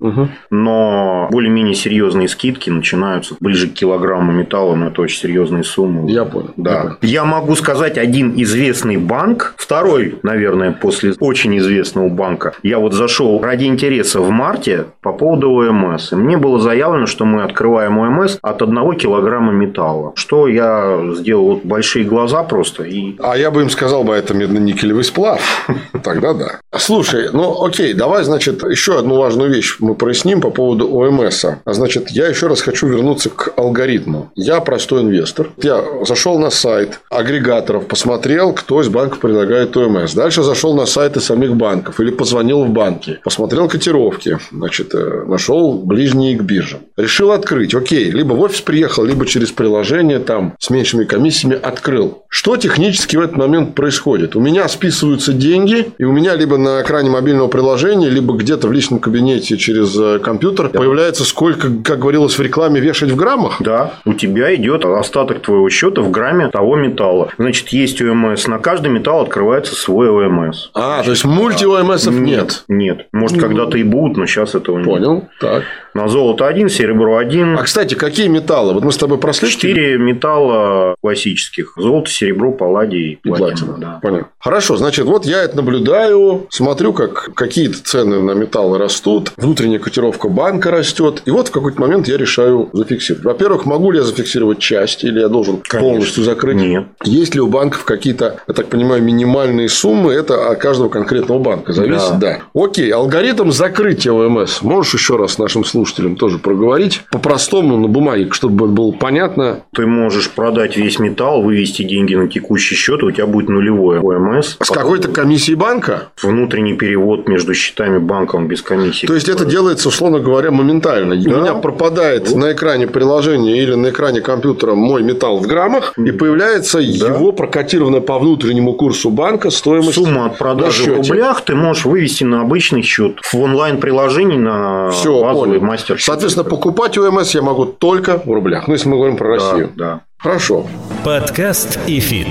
Но 0.49 1.27
более-менее 1.31 1.75
серьезные 1.75 2.27
скидки 2.27 2.69
начинаются 2.69 3.35
ближе 3.39 3.67
к 3.67 3.73
килограмму 3.73 4.31
металла, 4.31 4.75
но 4.75 4.87
это 4.87 5.01
очень 5.01 5.19
серьезные 5.19 5.63
суммы. 5.63 6.09
Я 6.09 6.25
понял. 6.25 6.51
Да. 6.57 6.71
Я 6.71 6.79
понял. 6.81 6.97
Я 7.01 7.25
могу 7.25 7.55
сказать 7.55 7.97
один 7.97 8.33
известный 8.41 8.97
банк, 8.97 9.53
второй, 9.57 10.19
наверное, 10.23 10.71
после 10.71 11.13
очень 11.19 11.57
известного 11.57 12.09
банка. 12.09 12.53
Я 12.63 12.79
вот 12.79 12.93
зашел 12.93 13.41
ради 13.41 13.65
интереса 13.65 14.21
в 14.21 14.29
марте 14.29 14.85
по 15.01 15.13
поводу 15.13 15.51
ОМС. 15.51 16.13
И 16.13 16.15
мне 16.15 16.37
было 16.37 16.59
заявлено, 16.59 17.05
что 17.05 17.25
мы 17.25 17.43
открываем 17.43 17.97
ОМС 17.97 18.37
от 18.41 18.61
одного 18.61 18.93
килограмма 18.93 19.51
металла. 19.51 19.80
Что 20.15 20.47
я 20.47 20.99
сделал 21.15 21.45
вот 21.45 21.65
большие 21.65 22.05
глаза 22.05 22.43
просто 22.43 22.83
и 22.83 23.15
А 23.19 23.37
я 23.37 23.51
бы 23.51 23.61
им 23.61 23.69
сказал 23.69 24.03
бы, 24.03 24.13
это 24.13 24.33
медно-никелевый 24.33 25.03
сплав. 25.03 25.41
Тогда 26.03 26.33
да. 26.33 26.59
Слушай, 26.77 27.29
ну 27.33 27.63
окей, 27.63 27.93
давай, 27.93 28.23
значит, 28.23 28.63
еще 28.63 28.99
одну 28.99 29.17
важную 29.17 29.51
вещь 29.51 29.77
мы 29.79 29.95
проясним 29.95 30.41
по 30.41 30.49
поводу 30.49 30.87
ОМС. 30.87 31.45
А 31.45 31.73
значит, 31.73 32.11
я 32.11 32.27
еще 32.27 32.47
раз 32.47 32.61
хочу 32.61 32.87
вернуться 32.87 33.29
к 33.29 33.53
алгоритму. 33.57 34.31
Я 34.35 34.59
простой 34.61 35.01
инвестор. 35.01 35.49
Я 35.61 35.83
зашел 36.05 36.39
на 36.39 36.49
сайт 36.49 37.01
агрегаторов, 37.09 37.87
посмотрел, 37.87 38.53
кто 38.53 38.81
из 38.81 38.89
банков 38.89 39.19
предлагает 39.19 39.75
ОМС. 39.75 40.13
Дальше 40.13 40.43
зашел 40.43 40.73
на 40.75 40.85
сайты 40.85 41.19
самих 41.19 41.55
банков 41.55 41.99
или 41.99 42.11
позвонил 42.11 42.63
в 42.63 42.69
банки. 42.69 43.19
Посмотрел 43.23 43.67
котировки. 43.67 44.37
Значит, 44.51 44.93
э, 44.93 45.23
нашел 45.25 45.73
ближние 45.73 46.37
к 46.37 46.41
биржам. 46.41 46.81
Решил 46.97 47.31
открыть. 47.31 47.73
Окей, 47.73 48.11
либо 48.11 48.33
в 48.33 48.41
офис 48.41 48.61
приехал, 48.61 49.03
либо 49.03 49.25
через 49.25 49.51
приложение 49.61 50.17
там 50.17 50.55
с 50.57 50.71
меньшими 50.71 51.03
комиссиями 51.03 51.55
открыл. 51.61 52.23
Что 52.29 52.57
технически 52.57 53.15
в 53.15 53.21
этот 53.21 53.37
момент 53.37 53.75
происходит? 53.75 54.35
У 54.35 54.39
меня 54.39 54.67
списываются 54.67 55.33
деньги, 55.33 55.91
и 55.99 56.03
у 56.03 56.11
меня 56.11 56.33
либо 56.35 56.57
на 56.57 56.81
экране 56.81 57.11
мобильного 57.11 57.47
приложения, 57.47 58.09
либо 58.09 58.33
где-то 58.33 58.67
в 58.67 58.71
личном 58.71 58.99
кабинете 58.99 59.57
через 59.57 59.95
э, 59.99 60.17
компьютер 60.17 60.69
появляется 60.69 61.25
сколько, 61.25 61.69
как 61.83 61.99
говорилось 61.99 62.39
в 62.39 62.41
рекламе, 62.41 62.81
вешать 62.81 63.11
в 63.11 63.15
граммах? 63.15 63.57
Да, 63.59 63.93
у 64.03 64.15
тебя 64.15 64.55
идет 64.55 64.83
остаток 64.83 65.41
твоего 65.41 65.69
счета 65.69 66.01
в 66.01 66.09
грамме 66.09 66.47
того 66.47 66.75
металла. 66.75 67.29
Значит, 67.37 67.67
есть 67.69 68.01
ОМС. 68.01 68.47
На 68.47 68.57
каждый 68.57 68.87
металл 68.91 69.21
открывается 69.21 69.75
свой 69.75 70.09
ОМС. 70.09 70.71
А, 70.73 71.03
то 71.03 71.11
есть 71.11 71.23
мульти-ОМСов 71.23 72.15
нет. 72.19 72.63
Нет. 72.67 73.05
Может, 73.11 73.39
когда-то 73.39 73.77
и 73.77 73.83
будут, 73.83 74.17
но 74.17 74.25
сейчас 74.25 74.55
этого 74.55 74.79
нет. 74.79 74.87
Понял. 74.87 75.29
Так. 75.39 75.65
На 75.93 76.07
золото 76.07 76.47
один, 76.47 76.69
серебро 76.69 77.17
один. 77.17 77.59
А, 77.59 77.63
кстати, 77.63 77.93
какие 77.93 78.27
металлы? 78.27 78.73
Вот 78.73 78.83
мы 78.83 78.91
с 78.91 78.97
тобой 78.97 79.17
прошли 79.17 79.49
Четыре 79.51 79.97
металла 79.97 80.95
классических. 81.01 81.73
Золото, 81.77 82.09
серебро, 82.09 82.51
палладий 82.51 83.19
и 83.23 83.27
платина. 83.27 83.47
платина. 83.47 83.77
Да. 83.77 83.99
Понятно. 84.01 84.27
Хорошо, 84.39 84.77
значит, 84.77 85.05
вот 85.05 85.25
я 85.25 85.43
это 85.43 85.57
наблюдаю, 85.57 86.47
смотрю, 86.49 86.93
как 86.93 87.33
какие-то 87.35 87.83
цены 87.83 88.21
на 88.21 88.31
металлы 88.31 88.77
растут, 88.77 89.33
внутренняя 89.37 89.79
котировка 89.79 90.29
банка 90.29 90.71
растет, 90.71 91.21
и 91.25 91.31
вот 91.31 91.49
в 91.49 91.51
какой-то 91.51 91.79
момент 91.79 92.07
я 92.07 92.17
решаю 92.17 92.69
зафиксировать. 92.73 93.25
Во-первых, 93.25 93.65
могу 93.65 93.91
ли 93.91 93.99
я 93.99 94.03
зафиксировать 94.03 94.59
часть, 94.59 95.03
или 95.03 95.19
я 95.19 95.27
должен 95.27 95.57
Конечно. 95.57 95.79
полностью 95.79 96.23
закрыть? 96.23 96.57
Нет. 96.57 96.85
Есть 97.03 97.35
ли 97.35 97.41
у 97.41 97.47
банков 97.47 97.83
какие-то, 97.83 98.39
я 98.47 98.53
так 98.53 98.67
понимаю, 98.67 99.03
минимальные 99.03 99.69
суммы? 99.69 100.13
Это 100.13 100.49
от 100.49 100.59
каждого 100.59 100.89
конкретного 100.89 101.39
банка 101.39 101.73
зависит? 101.73 102.19
Да. 102.19 102.39
Окей, 102.53 102.89
алгоритм 102.91 103.51
закрытия 103.51 104.11
ОМС. 104.11 104.61
Можешь 104.61 104.93
еще 104.93 105.17
раз 105.17 105.37
нашим 105.37 105.63
слушателям 105.63 106.15
тоже 106.15 106.39
проговорить? 106.39 107.01
По-простому, 107.11 107.77
на 107.77 107.87
бумаге, 107.87 108.29
чтобы 108.31 108.67
было 108.67 108.91
понятно. 108.91 109.40
Ты 109.73 109.85
можешь 109.85 110.29
продать 110.29 110.77
весь 110.77 110.99
металл, 110.99 111.41
вывести 111.41 111.83
деньги 111.83 112.15
на 112.15 112.27
текущий 112.27 112.75
счет, 112.75 113.01
и 113.01 113.05
у 113.05 113.11
тебя 113.11 113.25
будет 113.25 113.49
нулевой 113.49 113.99
ОМС. 113.99 114.57
С 114.61 114.69
какой-то 114.69 115.09
комиссией 115.09 115.55
банка? 115.55 116.09
Внутренний 116.21 116.73
перевод 116.73 117.27
между 117.27 117.53
счетами 117.53 117.97
банка 117.97 118.35
он 118.35 118.47
без 118.47 118.61
комиссии. 118.61 119.07
То 119.07 119.13
есть 119.13 119.29
это 119.29 119.45
делается, 119.45 119.89
условно 119.89 120.19
говоря, 120.19 120.51
моментально. 120.51 121.15
У 121.15 121.41
меня 121.41 121.55
пропадает 121.55 122.33
на 122.35 122.53
экране 122.53 122.87
приложения 122.87 123.61
или 123.61 123.75
на 123.75 123.89
экране 123.89 124.21
компьютера 124.21 124.75
мой 124.75 125.03
металл 125.03 125.39
в 125.39 125.47
граммах, 125.47 125.93
и 125.97 126.11
появляется 126.11 126.79
его 126.79 127.31
прокатированная 127.31 128.01
по 128.01 128.19
внутреннему 128.19 128.73
курсу 128.73 129.09
банка 129.09 129.49
стоимость. 129.49 129.95
Сумма 129.95 130.27
от 130.27 130.37
продажи 130.37 130.83
в 130.83 130.97
рублях 130.97 131.41
ты 131.41 131.55
можешь 131.55 131.85
вывести 131.85 132.23
на 132.23 132.41
обычный 132.41 132.81
счет 132.81 133.19
в 133.23 133.35
онлайн-приложении 133.35 134.37
на 134.37 134.91
Все, 134.91 135.21
базовый 135.21 135.59
понял. 135.59 135.65
мастер 135.65 136.01
Соответственно, 136.01 136.47
покупать 136.47 136.97
ОМС 136.97 137.33
я 137.35 137.41
могу 137.41 137.65
только 137.65 138.21
в 138.23 138.31
рублях. 138.31 138.67
Ну, 138.67 138.73
если 138.73 138.89
мы 138.89 138.97
говорим 138.97 139.17
про 139.17 139.30
да, 139.30 139.30
Россию. 139.31 139.71
да. 139.75 140.01
Хорошо. 140.17 140.67
Подкаст 141.03 141.79
ИФИТ. 141.87 142.27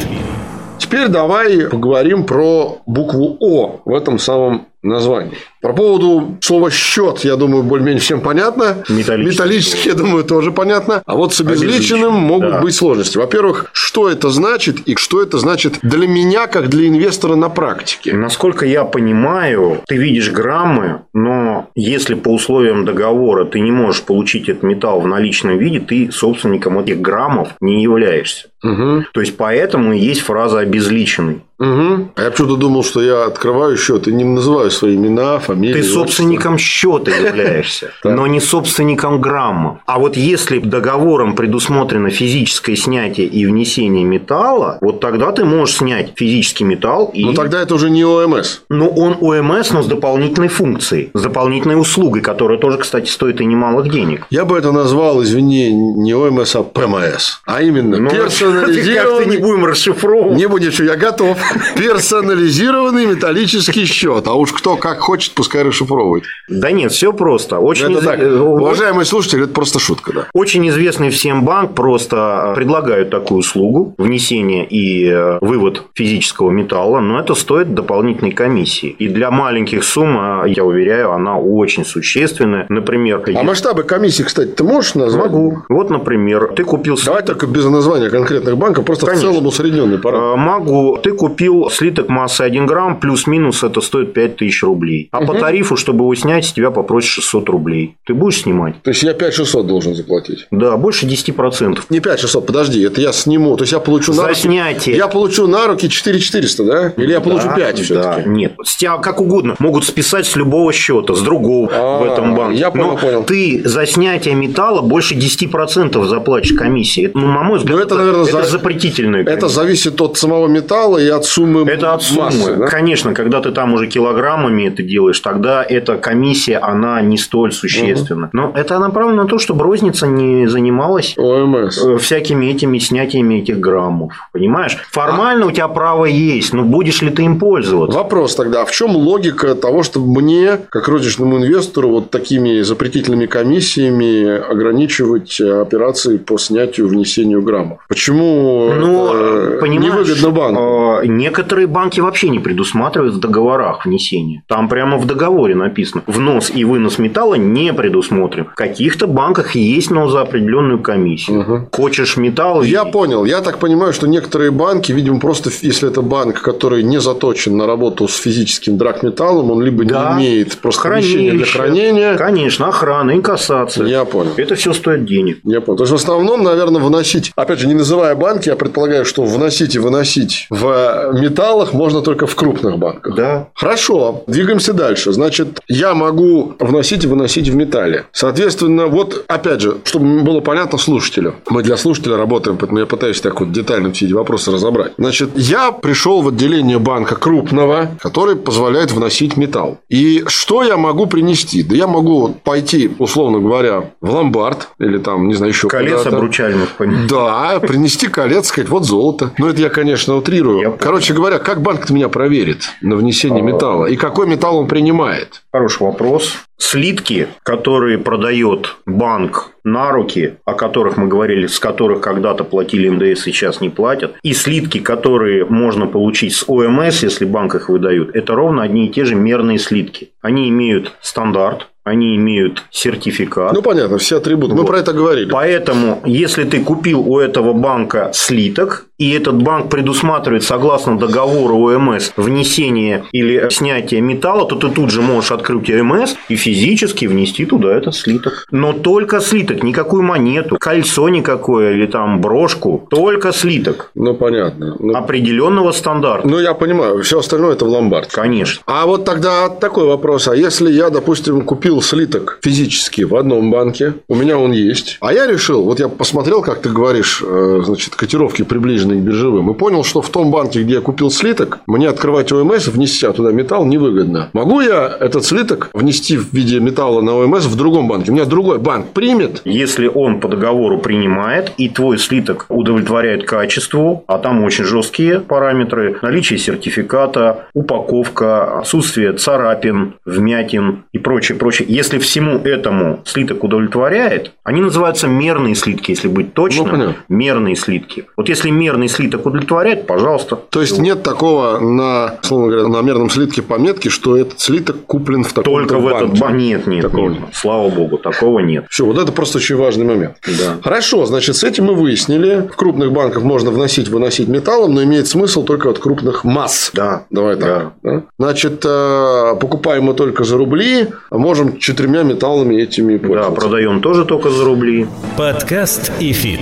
Теперь 0.78 1.08
давай 1.08 1.68
поговорим 1.68 2.24
про 2.24 2.78
букву 2.86 3.36
О 3.40 3.80
в 3.84 3.94
этом 3.94 4.18
самом 4.18 4.68
названии. 4.82 5.36
По 5.60 5.72
поводу 5.72 6.38
слова 6.40 6.70
счет, 6.70 7.20
я 7.20 7.36
думаю, 7.36 7.62
более-менее 7.62 8.00
всем 8.00 8.20
понятно. 8.20 8.82
Металлический. 8.88 9.30
Металлический, 9.30 9.88
я 9.90 9.94
думаю, 9.94 10.24
тоже 10.24 10.52
понятно. 10.52 11.02
А 11.04 11.14
вот 11.16 11.34
с 11.34 11.40
обезличенным 11.40 11.70
Обезличенным, 11.76 12.14
могут 12.14 12.50
да. 12.50 12.60
быть 12.60 12.74
сложности. 12.74 13.18
Во-первых, 13.18 13.66
что 13.72 14.08
это 14.08 14.30
значит 14.30 14.80
и 14.86 14.96
что 14.96 15.22
это 15.22 15.38
значит 15.38 15.78
для 15.82 16.08
меня, 16.08 16.46
как 16.46 16.68
для 16.68 16.88
инвестора 16.88 17.34
на 17.34 17.50
практике? 17.50 18.14
Насколько 18.14 18.64
я 18.64 18.84
понимаю, 18.84 19.82
ты 19.86 19.96
видишь 19.96 20.30
граммы, 20.30 21.02
но 21.12 21.68
если 21.74 22.14
по 22.14 22.30
условиям 22.30 22.84
договора 22.84 23.44
ты 23.44 23.60
не 23.60 23.72
можешь 23.72 24.02
получить 24.02 24.48
этот 24.48 24.62
металл 24.62 25.00
в 25.00 25.06
наличном 25.06 25.58
виде, 25.58 25.80
ты 25.80 26.10
собственником 26.10 26.78
этих 26.78 27.00
граммов 27.00 27.50
не 27.60 27.82
являешься. 27.82 28.48
Угу. 28.62 29.06
То 29.12 29.20
есть, 29.20 29.36
поэтому 29.36 29.92
и 29.92 29.98
есть 29.98 30.20
фраза 30.20 30.60
«обезличенный». 30.60 31.42
Угу. 31.60 32.12
А 32.16 32.22
я 32.22 32.30
почему-то 32.30 32.56
думал, 32.56 32.82
что 32.82 33.02
я 33.02 33.26
открываю 33.26 33.76
счет 33.76 34.08
и 34.08 34.12
не 34.12 34.24
называю 34.24 34.70
свои 34.70 34.96
имена, 34.96 35.38
фамилии. 35.38 35.74
Ты 35.74 35.82
собственником 35.82 36.56
счета 36.56 37.10
являешься, 37.10 37.92
но 38.04 38.26
не 38.26 38.40
собственником 38.40 39.20
грамма. 39.20 39.80
А 39.84 39.98
вот 39.98 40.16
если 40.16 40.58
договором 40.58 41.36
предусмотрено 41.36 42.08
физическое 42.08 42.76
снятие 42.76 43.26
и 43.26 43.44
внесение 43.44 44.04
металла, 44.04 44.78
вот 44.80 45.00
тогда 45.00 45.32
ты 45.32 45.44
можешь 45.44 45.76
снять 45.76 46.14
физический 46.16 46.64
металл 46.64 47.10
и... 47.12 47.26
Ну, 47.26 47.34
тогда 47.34 47.60
это 47.60 47.74
уже 47.74 47.90
не 47.90 48.04
ОМС. 48.04 48.60
Ну, 48.70 48.88
он 48.88 49.18
ОМС, 49.20 49.70
но 49.72 49.82
с 49.82 49.86
дополнительной 49.86 50.48
функцией, 50.48 51.10
с 51.12 51.22
дополнительной 51.22 51.78
услугой, 51.78 52.22
которая 52.22 52.58
тоже, 52.58 52.78
кстати, 52.78 53.10
стоит 53.10 53.42
и 53.42 53.44
немалых 53.44 53.90
денег. 53.90 54.26
Я 54.30 54.46
бы 54.46 54.56
это 54.56 54.72
назвал, 54.72 55.22
извини, 55.22 55.70
не 55.70 56.14
ОМС, 56.14 56.56
а 56.56 56.62
ПМС. 56.62 57.40
А 57.44 57.62
именно 57.62 57.98
Ну, 57.98 58.08
как-то 58.10 58.22
не 58.22 58.24
персонализированный... 58.24 59.38
будем 59.38 59.66
расшифровывать. 59.66 60.38
Не 60.38 60.46
будем, 60.46 60.72
что 60.72 60.84
я 60.84 60.96
готов. 60.96 61.36
Персонализированный 61.76 63.06
металлический 63.06 63.84
счет. 63.84 64.26
А 64.26 64.34
уж 64.34 64.52
кто 64.52 64.76
как 64.76 64.98
хочет, 65.00 65.32
пускай 65.32 65.62
расшифровывает. 65.62 66.24
Да 66.48 66.70
нет, 66.70 66.92
все 66.92 67.12
просто. 67.12 67.58
Очень, 67.58 67.92
Это 67.92 68.04
так, 68.04 68.20
из- 68.22 68.34
уважаемые 68.40 69.04
слушатели, 69.04 69.44
это 69.44 69.52
просто 69.52 69.78
шутка, 69.78 70.12
да. 70.12 70.26
Очень 70.32 70.68
известный 70.68 71.10
всем 71.10 71.44
банк 71.44 71.74
просто 71.74 72.52
предлагают 72.56 73.10
такую 73.10 73.38
услугу 73.40 73.94
внесение 73.98 74.66
и 74.66 75.06
э, 75.10 75.38
вывод 75.40 75.82
физического 75.94 76.50
металла, 76.50 77.00
но 77.00 77.20
это 77.20 77.34
стоит 77.34 77.74
дополнительной 77.74 78.32
комиссии. 78.32 78.88
И 78.98 79.08
для 79.08 79.30
маленьких 79.30 79.84
сумм, 79.84 80.16
а, 80.18 80.44
я 80.46 80.64
уверяю, 80.64 81.12
она 81.12 81.38
очень 81.38 81.84
существенная. 81.84 82.66
Например, 82.68 83.22
А 83.34 83.42
масштабы 83.42 83.82
комиссии, 83.82 84.22
кстати, 84.22 84.48
ты 84.50 84.64
можешь 84.64 84.94
назвать? 84.94 85.30
могу. 85.30 85.62
Вот, 85.68 85.90
например, 85.90 86.52
ты 86.54 86.64
купил 86.64 86.96
Давай 87.04 87.22
только 87.22 87.46
без 87.46 87.64
названия 87.64 88.10
конкретных 88.10 88.56
банков, 88.56 88.84
просто 88.84 89.06
Конечно. 89.06 89.28
в 89.28 89.32
целом 89.32 89.46
усредненный 89.46 89.98
параметр. 89.98 90.26
Э, 90.32 90.36
Могу. 90.36 90.98
Ты 91.02 91.12
купил 91.12 91.39
слиток 91.70 92.08
массы 92.08 92.42
1 92.42 92.66
грамм, 92.66 92.98
плюс-минус 93.00 93.62
это 93.62 93.80
стоит 93.80 94.12
5000 94.12 94.62
рублей. 94.62 95.08
А 95.12 95.24
по 95.24 95.34
тарифу, 95.34 95.76
чтобы 95.76 96.04
его 96.04 96.14
снять, 96.14 96.44
с 96.46 96.52
тебя 96.52 96.70
попросят 96.70 97.10
600 97.10 97.48
рублей. 97.48 97.96
Ты 98.06 98.14
будешь 98.14 98.42
снимать? 98.42 98.82
То 98.82 98.90
есть 98.90 99.02
я 99.02 99.12
5600 99.14 99.66
должен 99.66 99.94
заплатить. 99.94 100.46
Да, 100.50 100.76
больше 100.76 101.06
10%. 101.06 101.78
Не 101.90 102.00
5600, 102.00 102.46
подожди, 102.46 102.82
это 102.82 103.00
я 103.00 103.12
сниму 103.12 103.56
То 103.56 103.62
есть 103.64 103.72
я 103.72 103.80
получу 103.80 104.12
За 104.12 104.22
на 104.22 104.28
руки... 104.28 104.40
снятие. 104.40 104.96
Я 104.96 105.08
получу 105.08 105.46
на 105.46 105.66
руки 105.66 105.88
4400, 105.88 106.64
да? 106.64 106.88
Или 106.96 107.12
я 107.12 107.20
получу 107.20 107.46
Да, 107.48 107.54
5 107.56 107.76
да. 107.76 107.82
все-таки? 107.82 108.28
Нет, 108.28 108.52
с 108.64 108.76
тебя 108.76 108.96
как 108.98 109.20
угодно. 109.20 109.54
Могут 109.58 109.84
списать 109.84 110.26
с 110.26 110.36
любого 110.36 110.72
счета, 110.72 111.14
с 111.14 111.20
другого 111.22 111.70
А, 111.72 111.98
в 112.00 112.04
этом 112.04 112.34
банке. 112.34 112.58
я 112.58 112.70
понял, 112.70 112.92
Но 112.92 112.96
понял. 112.96 113.22
ты 113.24 113.62
за 113.64 113.86
снятие 113.86 114.34
металла 114.34 114.82
больше 114.82 115.14
10% 115.14 116.04
заплатишь 116.06 116.52
комиссии. 116.52 117.06
Это, 117.06 117.18
Ну, 117.18 117.26
на 117.28 117.42
мой 117.42 117.58
взгляд, 117.58 117.76
Но 117.78 117.82
это, 117.84 117.94
наверное, 117.96 118.24
за- 118.24 118.42
запретительная 118.44 119.24
Это 119.24 119.48
зависит 119.48 120.00
от 120.00 120.16
самого 120.18 120.48
металла 120.48 120.98
и 120.98 121.08
от 121.08 121.24
суммы 121.30 121.68
Это 121.68 121.94
от 121.94 122.02
суммы. 122.02 122.22
массы, 122.24 122.56
да? 122.56 122.66
Конечно, 122.66 123.14
когда 123.14 123.40
ты 123.40 123.50
там 123.52 123.74
уже 123.74 123.86
килограммами 123.86 124.68
это 124.68 124.82
делаешь, 124.82 125.20
тогда 125.20 125.62
эта 125.62 125.96
комиссия, 125.96 126.58
она 126.58 127.00
не 127.00 127.16
столь 127.18 127.52
существенна. 127.52 128.30
Но 128.32 128.52
это 128.54 128.78
направлено 128.78 129.22
на 129.22 129.28
то, 129.28 129.38
чтобы 129.38 129.64
розница 129.64 130.06
не 130.06 130.46
занималась 130.48 131.14
ОМС. 131.16 131.78
э, 131.84 131.96
всякими 131.98 132.46
этими 132.46 132.78
снятиями 132.78 133.40
этих 133.40 133.58
граммов. 133.60 134.12
Понимаешь? 134.32 134.76
Формально 134.90 135.46
у 135.46 135.50
тебя 135.50 135.68
право 135.68 136.04
есть, 136.06 136.52
но 136.52 136.62
будешь 136.64 137.02
ли 137.02 137.10
ты 137.10 137.22
им 137.22 137.38
пользоваться? 137.38 137.96
Вопрос 137.98 138.34
тогда, 138.34 138.62
а 138.62 138.64
в 138.64 138.70
чем 138.72 138.96
логика 138.96 139.54
того, 139.54 139.82
чтобы 139.82 140.20
мне, 140.20 140.58
как 140.70 140.88
розничному 140.88 141.38
инвестору, 141.38 141.88
вот 141.90 142.10
такими 142.10 142.60
запретительными 142.62 143.26
комиссиями 143.26 144.38
ограничивать 144.38 145.40
э, 145.40 145.60
операции 145.60 146.16
по 146.18 146.38
снятию 146.38 146.88
внесению 146.88 147.42
граммов? 147.42 147.78
Почему 147.88 148.72
Ну, 148.76 149.06
это 149.12 149.58
понимаешь, 149.60 150.06
невыгодно 150.08 150.30
банку? 150.30 151.06
Некоторые 151.20 151.66
банки 151.66 152.00
вообще 152.00 152.28
не 152.28 152.38
предусматривают 152.38 153.14
в 153.14 153.20
договорах 153.20 153.84
внесение. 153.86 154.42
Там 154.48 154.68
прямо 154.68 154.96
в 154.98 155.06
договоре 155.06 155.54
написано, 155.54 156.02
внос 156.06 156.50
и 156.54 156.64
вынос 156.64 156.98
металла 156.98 157.34
не 157.34 157.72
предусмотрен. 157.72 158.46
В 158.46 158.54
каких-то 158.54 159.06
банках 159.06 159.54
есть, 159.54 159.90
но 159.90 160.08
за 160.08 160.22
определенную 160.22 160.80
комиссию. 160.80 161.68
Хочешь 161.72 162.16
металл? 162.16 162.62
Я 162.62 162.84
понял. 162.84 163.24
Я 163.24 163.40
так 163.40 163.58
понимаю, 163.58 163.92
что 163.92 164.06
некоторые 164.08 164.50
банки, 164.50 164.92
видимо, 164.92 165.20
просто 165.20 165.50
если 165.62 165.88
это 165.88 166.02
банк, 166.02 166.40
который 166.40 166.82
не 166.82 167.00
заточен 167.00 167.56
на 167.56 167.66
работу 167.66 168.08
с 168.08 168.16
физическим 168.16 168.76
драгметаллом, 168.78 169.50
он 169.50 169.62
либо 169.62 169.84
Да. 169.84 170.14
не 170.18 170.26
имеет 170.28 170.56
просто 170.58 170.82
помещения 170.88 171.32
для 171.32 171.44
Хранилище. 171.44 171.58
хранения. 171.58 172.16
Конечно, 172.16 172.68
охрана, 172.68 173.12
инкассация. 173.12 173.86
Я 173.86 174.04
понял. 174.04 174.32
Это 174.36 174.54
все 174.54 174.72
стоит 174.72 175.04
денег. 175.04 175.38
Я 175.44 175.60
понял. 175.60 175.76
То 175.78 175.84
есть, 175.84 175.92
в 175.92 175.96
основном, 175.96 176.42
наверное, 176.42 176.80
вносить, 176.82 177.32
опять 177.36 177.58
же, 177.58 177.66
не 177.66 177.74
называя 177.74 178.14
банки, 178.14 178.48
я 178.48 178.56
предполагаю, 178.56 179.04
что 179.04 179.22
вносить 179.24 179.74
и 179.74 179.78
выносить 179.78 180.46
в 180.50 180.99
металлах 181.12 181.72
можно 181.72 182.00
только 182.02 182.26
в 182.26 182.34
крупных 182.34 182.78
банках. 182.78 183.14
Да. 183.14 183.48
Хорошо, 183.54 184.22
двигаемся 184.26 184.72
дальше. 184.72 185.12
Значит, 185.12 185.60
я 185.68 185.94
могу 185.94 186.54
вносить 186.58 187.04
и 187.04 187.06
выносить 187.06 187.48
в 187.48 187.54
металле. 187.54 188.04
Соответственно, 188.12 188.86
вот, 188.86 189.24
опять 189.28 189.60
же, 189.60 189.78
чтобы 189.84 190.20
было 190.20 190.40
понятно 190.40 190.78
слушателю. 190.78 191.34
Мы 191.48 191.62
для 191.62 191.76
слушателя 191.76 192.16
работаем, 192.16 192.56
поэтому 192.56 192.80
я 192.80 192.86
пытаюсь 192.86 193.20
так 193.20 193.40
вот 193.40 193.52
детально 193.52 193.92
все 193.92 194.06
эти 194.06 194.12
вопросы 194.12 194.50
разобрать. 194.50 194.92
Значит, 194.98 195.30
я 195.34 195.72
пришел 195.72 196.22
в 196.22 196.28
отделение 196.28 196.78
банка 196.78 197.16
крупного, 197.16 197.90
который 198.00 198.36
позволяет 198.36 198.92
вносить 198.92 199.36
металл. 199.36 199.78
И 199.88 200.24
что 200.26 200.62
я 200.62 200.76
могу 200.76 201.06
принести? 201.06 201.62
Да 201.62 201.74
я 201.74 201.86
могу 201.86 202.34
пойти, 202.44 202.90
условно 202.98 203.40
говоря, 203.40 203.90
в 204.00 204.10
ломбард 204.14 204.68
или 204.78 204.98
там, 204.98 205.28
не 205.28 205.34
знаю, 205.34 205.52
еще 205.52 205.68
Колец 205.68 205.98
куда-то. 205.98 206.16
обручальных, 206.16 206.70
понимаешь? 206.76 207.10
Да, 207.10 207.60
принести 207.60 208.06
колец, 208.08 208.48
сказать, 208.48 208.70
вот 208.70 208.84
золото. 208.84 209.32
Ну, 209.38 209.48
это 209.48 209.60
я, 209.60 209.68
конечно, 209.68 210.16
утрирую. 210.16 210.60
Я. 210.60 210.70
Короче 210.90 211.14
говоря, 211.14 211.38
как 211.38 211.62
банк 211.62 211.88
меня 211.90 212.08
проверит 212.08 212.64
на 212.80 212.96
внесение 212.96 213.44
металла? 213.44 213.86
И 213.86 213.94
какой 213.94 214.26
металл 214.26 214.58
он 214.58 214.66
принимает? 214.66 215.42
Хороший 215.52 215.84
вопрос. 215.84 216.34
Слитки, 216.58 217.28
которые 217.44 217.96
продает 217.96 218.74
банк 218.86 219.52
на 219.62 219.92
руки, 219.92 220.34
о 220.44 220.54
которых 220.54 220.96
мы 220.96 221.06
говорили, 221.06 221.46
с 221.46 221.60
которых 221.60 222.00
когда-то 222.00 222.42
платили 222.42 222.88
НДС, 222.88 223.22
сейчас 223.22 223.60
не 223.60 223.68
платят, 223.68 224.16
и 224.24 224.32
слитки, 224.32 224.80
которые 224.80 225.44
можно 225.44 225.86
получить 225.86 226.34
с 226.34 226.44
ОМС, 226.48 227.04
если 227.04 227.24
банк 227.24 227.54
их 227.54 227.68
выдают, 227.68 228.16
это 228.16 228.34
ровно 228.34 228.64
одни 228.64 228.86
и 228.86 228.90
те 228.90 229.04
же 229.04 229.14
мерные 229.14 229.60
слитки. 229.60 230.10
Они 230.22 230.48
имеют 230.48 230.96
стандарт, 231.00 231.68
они 231.84 232.14
имеют 232.16 232.64
сертификат. 232.70 233.52
Ну, 233.52 233.62
понятно, 233.62 233.98
все 233.98 234.18
атрибуты. 234.18 234.52
Мы 234.54 234.60
Вот. 234.60 234.66
про 234.66 234.78
это 234.78 234.92
говорили. 234.92 235.30
Поэтому, 235.30 236.02
если 236.04 236.44
ты 236.44 236.60
купил 236.62 237.00
у 237.00 237.18
этого 237.18 237.52
банка 237.52 238.10
слиток, 238.12 238.86
и 239.00 239.12
этот 239.12 239.42
банк 239.42 239.70
предусматривает, 239.70 240.44
согласно 240.44 240.98
договору 240.98 241.56
ОМС, 241.56 242.10
внесение 242.16 243.04
или 243.12 243.48
снятие 243.50 244.02
металла, 244.02 244.46
то 244.46 244.56
ты 244.56 244.68
тут 244.68 244.90
же 244.90 245.00
можешь 245.00 245.32
открыть 245.32 245.70
ОМС 245.70 246.16
и 246.28 246.36
физически 246.36 247.06
внести 247.06 247.46
туда 247.46 247.74
этот 247.74 247.94
слиток. 247.94 248.46
Но 248.50 248.74
только 248.74 249.20
слиток, 249.20 249.62
никакую 249.62 250.02
монету, 250.02 250.58
кольцо 250.60 251.08
никакое 251.08 251.72
или 251.72 251.86
там 251.86 252.20
брошку, 252.20 252.86
только 252.90 253.32
слиток 253.32 253.90
Ну, 253.94 254.12
понятно. 254.12 254.76
Ну, 254.78 254.94
определенного 254.94 255.72
стандарта. 255.72 256.28
ну, 256.28 256.38
я 256.38 256.52
понимаю, 256.52 257.02
все 257.02 257.20
остальное 257.20 257.54
это 257.54 257.64
в 257.64 257.68
ломбард. 257.68 258.12
Конечно. 258.12 258.62
А 258.66 258.84
вот 258.84 259.06
тогда 259.06 259.48
такой 259.48 259.86
вопрос. 259.86 260.28
А 260.28 260.36
если 260.36 260.70
я, 260.70 260.90
допустим, 260.90 261.40
купил 261.40 261.80
слиток 261.80 262.38
физически 262.42 263.02
в 263.02 263.16
одном 263.16 263.50
банке, 263.50 263.94
у 264.08 264.14
меня 264.14 264.36
он 264.36 264.52
есть, 264.52 264.98
а 265.00 265.14
я 265.14 265.26
решил, 265.26 265.64
вот 265.64 265.80
я 265.80 265.88
посмотрел, 265.88 266.42
как 266.42 266.60
ты 266.60 266.68
говоришь, 266.68 267.22
э, 267.26 267.62
значит, 267.64 267.94
котировки 267.94 268.42
приближенные 268.90 269.00
к 269.00 269.04
биржевым, 269.04 269.50
и 269.50 269.54
понял, 269.54 269.84
что 269.84 270.02
в 270.02 270.08
том 270.10 270.30
банке, 270.30 270.62
где 270.62 270.74
я 270.74 270.80
купил 270.80 271.10
слиток, 271.10 271.60
мне 271.66 271.88
открывать 271.88 272.32
ОМС, 272.32 272.68
внеся 272.68 273.12
туда 273.12 273.32
металл, 273.32 273.64
невыгодно. 273.66 274.30
Могу 274.32 274.60
я 274.60 274.96
этот 275.00 275.24
слиток 275.24 275.70
внести 275.72 276.16
в 276.16 276.32
виде 276.32 276.60
металла 276.60 277.00
на 277.00 277.14
ОМС 277.16 277.46
в 277.46 277.56
другом 277.56 277.88
банке? 277.88 278.10
У 278.10 278.14
меня 278.14 278.24
другой 278.24 278.58
банк 278.58 278.88
примет? 278.88 279.42
Если 279.44 279.86
он 279.86 280.20
по 280.20 280.28
договору 280.28 280.78
принимает, 280.78 281.52
и 281.56 281.68
твой 281.68 281.98
слиток 281.98 282.46
удовлетворяет 282.48 283.24
качеству, 283.26 284.04
а 284.06 284.18
там 284.18 284.42
очень 284.44 284.64
жесткие 284.64 285.20
параметры, 285.20 285.98
наличие 286.02 286.38
сертификата, 286.38 287.46
упаковка, 287.54 288.58
отсутствие 288.58 289.12
царапин, 289.14 289.94
вмятин 290.04 290.84
и 290.92 290.98
прочее, 290.98 291.36
прочее. 291.38 291.66
Если 291.68 291.98
всему 291.98 292.38
этому 292.38 293.00
слиток 293.04 293.44
удовлетворяет, 293.44 294.32
они 294.44 294.60
называются 294.60 295.06
мерные 295.08 295.54
слитки, 295.54 295.90
если 295.90 296.08
быть 296.08 296.26
Ну, 296.28 296.32
точным. 296.34 296.68
понятно. 296.70 296.96
мерные 297.08 297.56
слитки. 297.56 298.06
Вот 298.16 298.28
если 298.28 298.50
мерный 298.80 298.88
слиток 298.88 299.26
удовлетворяет, 299.26 299.86
пожалуйста. 299.86 300.36
То 300.36 300.60
есть 300.60 300.78
нет 300.78 301.02
такого 301.02 301.58
на, 301.58 302.14
условно 302.22 302.48
говоря, 302.48 302.68
на 302.68 302.80
мерном 302.82 303.10
слитке 303.10 303.42
пометки, 303.42 303.88
что 303.88 304.16
этот 304.16 304.40
слиток 304.40 304.86
куплен 304.86 305.24
в 305.24 305.32
таком 305.32 305.52
Только 305.52 305.78
в 305.78 305.86
этот 305.86 306.08
банке. 306.08 306.20
банк. 306.20 306.36
Нет, 306.36 306.66
нет, 306.66 306.82
Такого 306.82 307.08
нет. 307.10 307.20
Слава 307.32 307.68
богу, 307.68 307.98
такого 307.98 308.38
нет. 308.40 308.64
Все, 308.70 308.84
вот 308.86 308.98
это 308.98 309.12
просто 309.12 309.38
очень 309.38 309.56
важный 309.56 309.84
момент. 309.84 310.16
Да. 310.26 310.56
Хорошо, 310.62 311.04
значит, 311.06 311.36
с 311.36 311.44
этим 311.44 311.66
мы 311.66 311.74
выяснили. 311.74 312.48
В 312.52 312.56
крупных 312.56 312.92
банках 312.92 313.22
можно 313.22 313.50
вносить, 313.50 313.88
выносить 313.88 314.28
металлом, 314.28 314.74
но 314.74 314.82
имеет 314.84 315.06
смысл 315.06 315.44
только 315.44 315.68
от 315.70 315.78
крупных 315.78 316.24
масс. 316.24 316.70
Да. 316.72 317.04
Давай 317.10 317.36
так. 317.36 317.72
да? 317.82 318.02
Значит, 318.18 318.62
э, 318.64 319.34
покупаем 319.40 319.84
мы 319.84 319.94
только 319.94 320.24
за 320.24 320.36
рубли, 320.38 320.88
а 321.10 321.18
можем 321.18 321.58
четырьмя 321.58 322.02
металлами 322.02 322.54
этими 322.56 322.96
Да, 322.96 323.06
пользоваться. 323.06 323.40
продаем 323.40 323.80
тоже 323.80 324.04
только 324.04 324.30
за 324.30 324.44
рубли. 324.44 324.86
Подкаст 325.16 325.92
ИФИТ. 326.00 326.40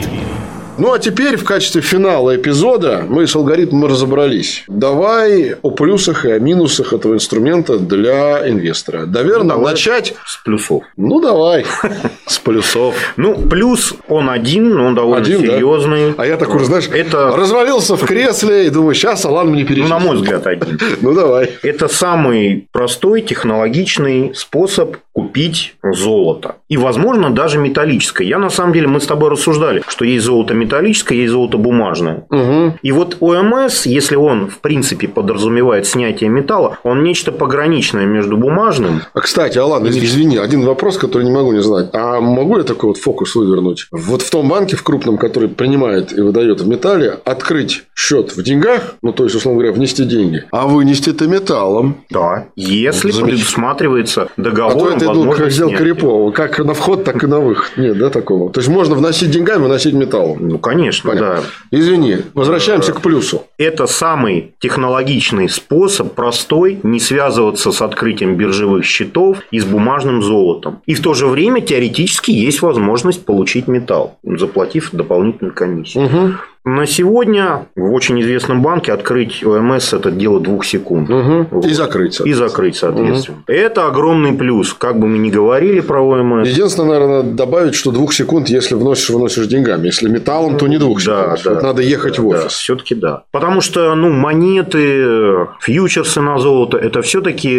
Ну, 0.78 0.92
а 0.92 0.98
теперь 1.00 1.36
в 1.36 1.44
качестве 1.44 1.82
финала 1.82 2.36
эпизода 2.36 3.04
мы 3.08 3.26
с 3.26 3.34
алгоритмом 3.34 3.86
разобрались. 3.86 4.64
Давай 4.68 5.56
о 5.60 5.70
плюсах 5.72 6.24
и 6.24 6.30
о 6.30 6.38
минусах 6.38 6.92
этого 6.92 7.14
инструмента 7.14 7.78
для 7.78 8.48
инвестора. 8.48 9.04
Наверное, 9.06 9.56
давай. 9.56 9.72
начать... 9.72 10.14
С 10.24 10.36
плюсов. 10.36 10.84
Ну, 10.96 11.20
давай. 11.20 11.66
С 12.26 12.38
плюсов. 12.38 12.94
Ну, 13.16 13.34
плюс 13.48 13.94
он 14.08 14.30
один, 14.30 14.70
но 14.74 14.86
он 14.86 14.94
довольно 14.94 15.24
Один, 15.24 15.40
да? 15.40 15.54
серьезный. 15.54 16.14
А 16.16 16.24
я 16.24 16.36
такой, 16.36 16.64
знаешь, 16.64 16.88
Это, 16.92 17.36
развалился 17.36 17.96
в 17.96 18.04
кресле 18.04 18.66
и 18.66 18.70
думаю, 18.70 18.94
сейчас 18.94 19.24
Алан 19.24 19.48
мне 19.48 19.62
ну, 19.62 19.68
перечислит. 19.68 19.90
на 19.90 19.98
мой 19.98 20.16
взгляд, 20.16 20.46
один. 20.46 20.78
Ну, 21.00 21.12
давай. 21.12 21.50
Это 21.62 21.88
самый 21.88 22.68
простой 22.72 23.22
технологичный 23.22 24.32
способ 24.34 24.96
купить 25.28 25.76
золото. 25.82 26.56
И, 26.70 26.78
возможно, 26.78 27.30
даже 27.30 27.58
металлическое. 27.58 28.26
Я, 28.26 28.38
на 28.38 28.48
самом 28.48 28.72
деле, 28.72 28.88
мы 28.88 28.98
с 29.00 29.06
тобой 29.06 29.30
рассуждали, 29.30 29.82
что 29.86 30.04
есть 30.04 30.24
золото 30.24 30.54
металлическое, 30.54 31.18
есть 31.18 31.32
золото 31.32 31.58
бумажное. 31.58 32.24
Угу. 32.30 32.78
И 32.82 32.92
вот 32.92 33.18
ОМС, 33.20 33.86
если 33.86 34.16
он, 34.16 34.48
в 34.48 34.58
принципе, 34.60 35.06
подразумевает 35.06 35.86
снятие 35.86 36.30
металла, 36.30 36.78
он 36.82 37.02
нечто 37.02 37.30
пограничное 37.30 38.06
между 38.06 38.36
бумажным 38.38 39.02
А, 39.12 39.20
кстати, 39.20 39.58
Алан, 39.58 39.86
из- 39.86 39.96
извини, 39.96 40.38
один 40.38 40.62
вопрос, 40.64 40.96
который 40.96 41.24
не 41.24 41.30
могу 41.30 41.52
не 41.52 41.62
знать. 41.62 41.90
А 41.92 42.20
могу 42.20 42.56
я 42.58 42.64
такой 42.64 42.88
вот 42.88 42.98
фокус 42.98 43.34
вывернуть? 43.34 43.86
Вот 43.92 44.22
в 44.22 44.30
том 44.30 44.48
банке, 44.48 44.76
в 44.76 44.82
крупном, 44.82 45.18
который 45.18 45.48
принимает 45.48 46.16
и 46.16 46.22
выдает 46.22 46.60
в 46.60 46.68
металле, 46.68 47.18
открыть 47.24 47.84
счет 47.94 48.34
в 48.36 48.42
деньгах, 48.42 48.94
ну, 49.02 49.12
то 49.12 49.24
есть, 49.24 49.36
условно 49.36 49.60
говоря, 49.60 49.74
внести 49.74 50.04
деньги, 50.04 50.44
а 50.50 50.66
вынести 50.66 51.10
это 51.10 51.26
металлом. 51.26 51.96
Да. 52.10 52.46
Если 52.56 53.12
предусматривается 53.12 54.22
А 54.22 54.26
то 54.26 54.42
договором 54.42 54.96
это, 54.96 55.06
ну, 55.24 55.32
как 55.32 55.52
снятия. 55.52 55.78
Репова. 55.78 56.30
Как 56.32 56.58
на 56.58 56.74
вход, 56.74 57.04
так 57.04 57.22
и 57.22 57.26
на 57.26 57.40
выход. 57.40 57.76
Нет, 57.76 57.98
да, 57.98 58.10
такого? 58.10 58.50
То 58.52 58.60
есть, 58.60 58.68
можно 58.70 58.94
вносить 58.94 59.30
деньгами, 59.30 59.62
выносить 59.62 59.94
металлом. 59.94 60.48
Ну, 60.48 60.58
конечно, 60.58 61.10
Понятно. 61.10 61.42
да. 61.70 61.78
Извини, 61.78 62.18
возвращаемся 62.34 62.92
к 62.92 63.00
плюсу. 63.00 63.42
Это 63.58 63.88
самый 63.88 64.54
технологичный 64.60 65.48
способ, 65.48 66.14
простой, 66.14 66.78
не 66.84 67.00
связываться 67.00 67.72
с 67.72 67.82
открытием 67.82 68.36
биржевых 68.36 68.84
счетов 68.84 69.38
и 69.50 69.58
с 69.58 69.64
бумажным 69.64 70.22
золотом. 70.22 70.80
И 70.86 70.94
в 70.94 71.02
то 71.02 71.12
же 71.12 71.26
время 71.26 71.60
теоретически 71.60 72.30
есть 72.30 72.62
возможность 72.62 73.24
получить 73.24 73.66
металл, 73.66 74.16
заплатив 74.22 74.90
дополнительную 74.92 75.54
комиссию. 75.54 76.04
Угу. 76.04 76.32
На 76.64 76.86
сегодня 76.86 77.66
в 77.76 77.94
очень 77.94 78.20
известном 78.20 78.60
банке 78.60 78.92
открыть 78.92 79.42
ОМС 79.42 79.94
это 79.94 80.10
дело 80.10 80.38
двух 80.38 80.66
секунд. 80.66 81.08
Угу. 81.08 81.46
Вот. 81.50 81.66
И 81.66 81.72
закрыть. 81.72 82.20
И 82.20 82.32
закрыть, 82.34 82.76
соответственно. 82.76 83.38
Это 83.46 83.86
огромный 83.86 84.34
плюс. 84.34 84.74
Как 84.74 84.98
бы 84.98 85.06
мы 85.06 85.16
ни 85.16 85.30
говорили 85.30 85.80
про 85.80 86.02
ОМС. 86.02 86.46
Единственное, 86.46 86.88
наверное, 86.90 87.22
надо 87.22 87.30
добавить, 87.30 87.74
что 87.74 87.90
двух 87.90 88.12
секунд, 88.12 88.50
если 88.50 88.74
вносишь, 88.74 89.08
выносишь 89.08 89.46
деньгами. 89.46 89.86
Если 89.86 90.10
металлом, 90.10 90.58
то 90.58 90.66
не 90.66 90.76
двух 90.76 91.02
Да, 91.02 91.36
секунд. 91.36 91.40
да, 91.44 91.54
Вот 91.54 91.62
надо 91.62 91.82
ехать 91.82 92.16
да, 92.16 92.22
в 92.22 92.30
да, 92.30 92.38
офис. 92.40 92.52
все-таки 92.52 92.94
да. 92.94 93.22
Потому 93.30 93.47
что, 93.60 93.94
ну, 93.94 94.10
монеты, 94.10 95.48
фьючерсы 95.60 96.20
на 96.20 96.38
золото, 96.38 96.78
это 96.78 97.02
все-таки 97.02 97.58